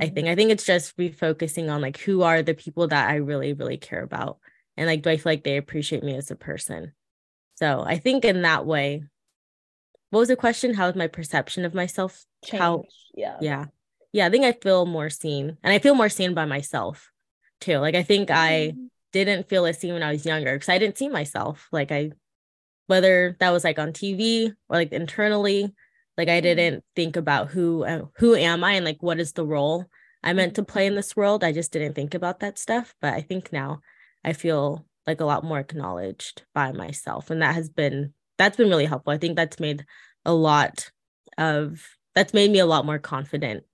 I 0.00 0.08
think. 0.08 0.28
I 0.28 0.34
think 0.36 0.50
it's 0.50 0.66
just 0.66 0.96
refocusing 0.98 1.70
on 1.70 1.80
like 1.80 1.98
who 1.98 2.22
are 2.22 2.42
the 2.42 2.54
people 2.54 2.86
that 2.88 3.08
I 3.08 3.16
really, 3.16 3.54
really 3.54 3.76
care 3.76 4.02
about. 4.02 4.38
And 4.76 4.86
like 4.86 5.02
do 5.02 5.10
I 5.10 5.16
feel 5.16 5.32
like 5.32 5.44
they 5.44 5.56
appreciate 5.56 6.04
me 6.04 6.14
as 6.16 6.30
a 6.30 6.36
person? 6.36 6.92
So 7.56 7.82
I 7.84 7.98
think 7.98 8.24
in 8.24 8.42
that 8.42 8.66
way, 8.66 9.02
what 10.10 10.20
was 10.20 10.28
the 10.28 10.36
question? 10.36 10.74
How 10.74 10.88
is 10.88 10.94
my 10.94 11.06
perception 11.06 11.64
of 11.64 11.74
myself? 11.74 12.24
Change. 12.44 12.60
How 12.60 12.84
yeah. 13.14 13.36
Yeah 13.40 13.66
yeah, 14.12 14.26
I 14.26 14.30
think 14.30 14.44
I 14.44 14.52
feel 14.52 14.86
more 14.86 15.10
seen 15.10 15.56
and 15.62 15.72
I 15.72 15.78
feel 15.78 15.94
more 15.94 16.08
seen 16.08 16.34
by 16.34 16.44
myself 16.44 17.10
too. 17.60 17.78
Like 17.78 17.94
I 17.94 18.02
think 18.02 18.30
I 18.30 18.74
mm. 18.76 18.88
didn't 19.12 19.48
feel 19.48 19.66
as 19.66 19.78
seen 19.78 19.92
when 19.92 20.02
I 20.02 20.12
was 20.12 20.26
younger 20.26 20.52
because 20.52 20.68
I 20.68 20.78
didn't 20.78 20.98
see 20.98 21.08
myself. 21.08 21.68
Like 21.70 21.92
I, 21.92 22.12
whether 22.86 23.36
that 23.38 23.50
was 23.50 23.64
like 23.64 23.78
on 23.78 23.92
TV 23.92 24.52
or 24.68 24.76
like 24.76 24.92
internally, 24.92 25.72
like 26.16 26.28
I 26.28 26.40
mm. 26.40 26.42
didn't 26.42 26.84
think 26.96 27.16
about 27.16 27.50
who 27.50 27.84
uh, 27.84 28.06
who 28.16 28.34
am 28.34 28.64
I 28.64 28.72
and 28.72 28.84
like 28.84 29.02
what 29.02 29.20
is 29.20 29.32
the 29.32 29.46
role 29.46 29.86
I 30.22 30.32
meant 30.32 30.56
to 30.56 30.64
play 30.64 30.86
in 30.86 30.94
this 30.96 31.16
world. 31.16 31.44
I 31.44 31.52
just 31.52 31.72
didn't 31.72 31.94
think 31.94 32.14
about 32.14 32.40
that 32.40 32.58
stuff. 32.58 32.94
But 33.00 33.14
I 33.14 33.22
think 33.22 33.52
now 33.52 33.80
I 34.24 34.32
feel 34.32 34.86
like 35.06 35.20
a 35.20 35.24
lot 35.24 35.44
more 35.44 35.58
acknowledged 35.58 36.42
by 36.54 36.72
myself, 36.72 37.30
and 37.30 37.42
that 37.42 37.54
has 37.54 37.68
been 37.68 38.12
that's 38.38 38.56
been 38.56 38.68
really 38.68 38.86
helpful. 38.86 39.12
I 39.12 39.18
think 39.18 39.36
that's 39.36 39.60
made 39.60 39.84
a 40.24 40.32
lot 40.32 40.90
of 41.38 41.84
that's 42.14 42.34
made 42.34 42.50
me 42.50 42.58
a 42.58 42.66
lot 42.66 42.84
more 42.84 42.98
confident 42.98 43.64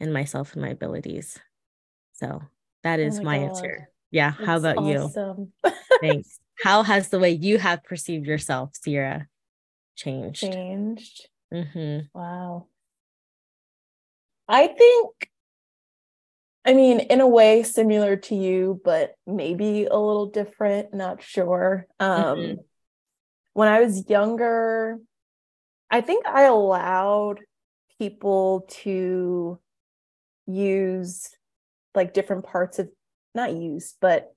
in 0.00 0.12
myself 0.12 0.52
and 0.52 0.62
my 0.62 0.70
abilities. 0.70 1.38
So 2.14 2.42
that 2.82 3.00
oh 3.00 3.02
oh 3.20 3.22
my, 3.24 3.38
my 3.38 3.44
answer. 3.44 3.88
Yeah. 4.10 4.32
That's 4.36 4.46
How 4.46 4.56
about 4.56 4.78
awesome. 4.78 5.52
you? 5.64 5.72
Thanks. 6.00 6.38
How 6.62 6.82
has 6.82 7.10
the 7.10 7.18
way 7.18 7.32
you 7.32 7.58
have 7.58 7.84
perceived 7.84 8.26
yourself, 8.26 8.70
Sierra, 8.72 9.26
changed? 9.94 10.40
Changed. 10.40 11.28
Mm-hmm. 11.52 12.06
Wow. 12.18 12.68
I 14.48 14.68
think, 14.68 15.30
I 16.64 16.72
mean, 16.72 17.00
in 17.00 17.20
a 17.20 17.28
way, 17.28 17.62
similar 17.62 18.16
to 18.16 18.34
you, 18.34 18.80
but 18.84 19.14
maybe 19.26 19.84
a 19.84 19.98
little 19.98 20.30
different. 20.30 20.94
Not 20.94 21.22
sure. 21.22 21.86
Um, 22.00 22.38
mm-hmm. 22.38 22.54
When 23.52 23.68
I 23.68 23.80
was 23.80 24.08
younger, 24.08 24.98
I 25.90 26.00
think 26.00 26.26
I 26.26 26.44
allowed 26.44 27.40
people 27.98 28.66
to 28.82 29.58
use 30.46 31.28
like 31.94 32.14
different 32.14 32.44
parts 32.44 32.78
of 32.78 32.88
not 33.34 33.54
use, 33.54 33.94
but 34.00 34.32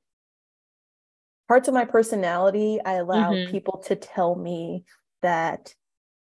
parts 1.47 1.67
of 1.67 1.73
my 1.73 1.85
personality. 1.85 2.79
I 2.83 2.93
allow 2.93 3.31
mm-hmm. 3.31 3.51
people 3.51 3.83
to 3.87 3.95
tell 3.95 4.35
me 4.35 4.85
that, 5.21 5.73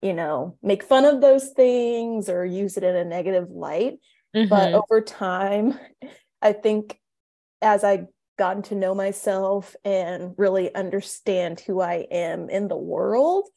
you 0.02 0.14
know, 0.14 0.56
make 0.62 0.82
fun 0.82 1.04
of 1.04 1.20
those 1.20 1.50
things 1.50 2.28
or 2.28 2.44
use 2.44 2.76
it 2.76 2.84
in 2.84 2.96
a 2.96 3.04
negative 3.04 3.50
light. 3.50 3.98
Mm-hmm. 4.34 4.48
But 4.48 4.74
over 4.74 5.00
time, 5.00 5.78
I 6.42 6.52
think 6.52 6.98
as 7.62 7.82
I 7.82 8.06
gotten 8.38 8.62
to 8.62 8.74
know 8.74 8.94
myself 8.94 9.74
and 9.84 10.34
really 10.36 10.74
understand 10.74 11.60
who 11.60 11.80
I 11.80 12.06
am 12.10 12.50
in 12.50 12.68
the 12.68 12.76
world, 12.76 13.48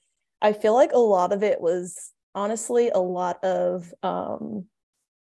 I 0.41 0.53
feel 0.53 0.73
like 0.73 0.93
a 0.93 0.97
lot 0.97 1.33
of 1.33 1.43
it 1.43 1.59
was 1.59 2.11
honestly 2.33 2.89
a 2.89 2.99
lot 2.99 3.43
of 3.43 3.91
um 4.03 4.65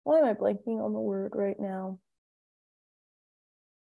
why 0.05 0.19
am 0.19 0.25
I 0.25 0.35
blanking 0.35 0.83
on 0.83 0.93
the 0.93 1.01
word 1.01 1.33
right 1.35 1.59
now? 1.59 1.99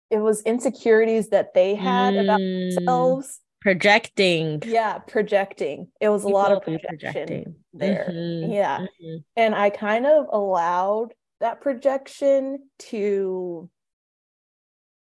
It 0.09 0.19
was 0.19 0.41
insecurities 0.41 1.29
that 1.29 1.53
they 1.53 1.75
had 1.75 2.15
mm, 2.15 2.23
about 2.23 2.39
themselves. 2.39 3.39
Projecting. 3.61 4.61
Yeah, 4.65 4.97
projecting. 4.99 5.89
It 6.01 6.09
was 6.09 6.23
People 6.23 6.31
a 6.31 6.37
lot 6.37 6.51
of 6.51 6.63
projection 6.63 7.55
there. 7.73 8.09
Mm-hmm, 8.11 8.51
yeah. 8.51 8.79
Mm-hmm. 8.79 9.17
And 9.35 9.53
I 9.53 9.69
kind 9.69 10.05
of 10.05 10.27
allowed 10.31 11.13
that 11.39 11.61
projection 11.61 12.59
to 12.79 13.69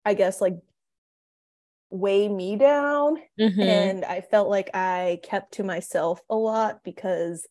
I 0.05 0.14
guess 0.14 0.40
like 0.40 0.57
weigh 1.90 2.28
me 2.28 2.57
down 2.57 3.16
mm-hmm. 3.38 3.61
and 3.61 4.05
I 4.05 4.20
felt 4.20 4.48
like 4.48 4.70
I 4.74 5.18
kept 5.22 5.55
to 5.55 5.64
myself 5.64 6.20
a 6.30 6.36
lot 6.36 6.84
because 6.84 7.46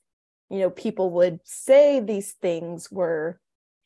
you 0.50 0.60
know 0.60 0.70
people 0.70 1.12
would 1.12 1.39
say 1.43 2.00
these 2.00 2.34
things 2.34 2.91
were 2.91 3.39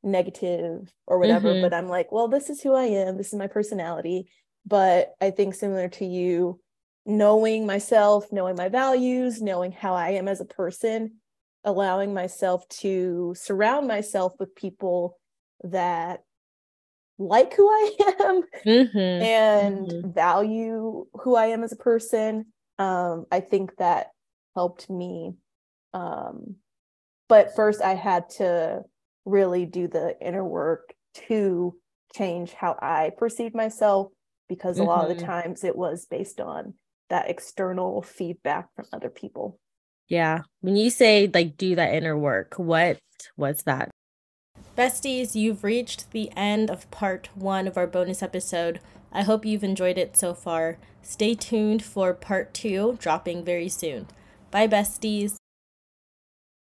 negative 0.04 0.92
or 1.08 1.18
whatever 1.18 1.50
mm-hmm. 1.50 1.62
but 1.62 1.74
I'm 1.74 1.88
like 1.88 2.12
well 2.12 2.28
this 2.28 2.50
is 2.50 2.62
who 2.62 2.74
I 2.74 2.86
am 2.86 3.18
this 3.18 3.28
is 3.28 3.40
my 3.40 3.48
personality 3.48 4.30
but 4.66 5.14
I 5.22 5.32
think 5.32 5.56
similar 5.56 5.90
to 5.90 6.06
you 6.06 6.60
knowing 7.06 7.66
myself 7.66 8.32
knowing 8.32 8.56
my 8.56 8.70
values 8.70 9.42
knowing 9.42 9.72
how 9.72 9.94
I 9.94 10.12
am 10.12 10.28
as 10.28 10.42
a 10.42 10.46
person 10.46 11.14
allowing 11.64 12.14
myself 12.14 12.68
to 12.68 13.34
surround 13.38 13.88
myself 13.88 14.34
with 14.40 14.56
people 14.56 15.18
that 15.64 16.24
like 17.18 17.54
who 17.54 17.68
I 17.68 17.92
am 18.20 18.44
mm-hmm. 18.66 18.98
and 18.98 19.88
mm-hmm. 19.88 20.12
value 20.12 21.06
who 21.14 21.36
I 21.36 21.48
am 21.48 21.64
as 21.64 21.72
a 21.72 21.78
person. 21.78 22.48
Um, 22.80 23.26
I 23.32 23.40
think 23.40 23.78
that 23.78 24.08
helped 24.56 24.90
me. 24.90 25.36
Um, 25.94 26.56
but 27.30 27.56
first, 27.56 27.82
I 27.82 27.96
had 27.96 28.30
to 28.32 28.84
really 29.26 29.66
do 29.66 29.88
the 29.88 30.16
inner 30.22 30.44
work 30.44 30.94
to 31.28 31.76
change 32.14 32.54
how 32.54 32.78
I 32.82 33.12
perceive 33.18 33.54
myself 33.54 34.12
because 34.50 34.78
mm-hmm. 34.78 34.88
a 34.88 34.90
lot 34.90 35.04
of 35.04 35.10
the 35.10 35.16
mm-hmm. 35.16 35.32
times 35.32 35.64
it 35.64 35.76
was 35.76 36.06
based 36.06 36.40
on 36.40 36.74
that 37.10 37.30
external 37.30 38.02
feedback 38.02 38.70
from 38.76 38.86
other 38.94 39.10
people. 39.10 39.60
Yeah. 40.08 40.42
When 40.62 40.76
you 40.76 40.90
say 40.90 41.30
like 41.34 41.58
do 41.58 41.76
that 41.76 41.94
inner 41.94 42.18
work, 42.18 42.56
what 42.58 42.98
what's 43.36 43.64
that? 43.64 43.90
Besties, 44.78 45.36
you've 45.36 45.64
reached 45.64 46.12
the 46.12 46.32
end 46.36 46.70
of 46.70 46.90
part 46.92 47.30
one 47.36 47.68
of 47.68 47.78
our 47.78 47.88
bonus 47.88 48.22
episode. 48.22 48.80
I 49.12 49.24
hope 49.24 49.46
you've 49.46 49.64
enjoyed 49.64 49.98
it 49.98 50.18
so 50.18 50.34
far. 50.34 50.78
Stay 51.02 51.36
tuned 51.36 51.84
for 51.84 52.14
part 52.14 52.54
two, 52.54 52.98
dropping 53.00 53.46
very 53.46 53.70
soon. 53.70 54.08
Bye, 54.50 54.68
besties. 54.68 55.36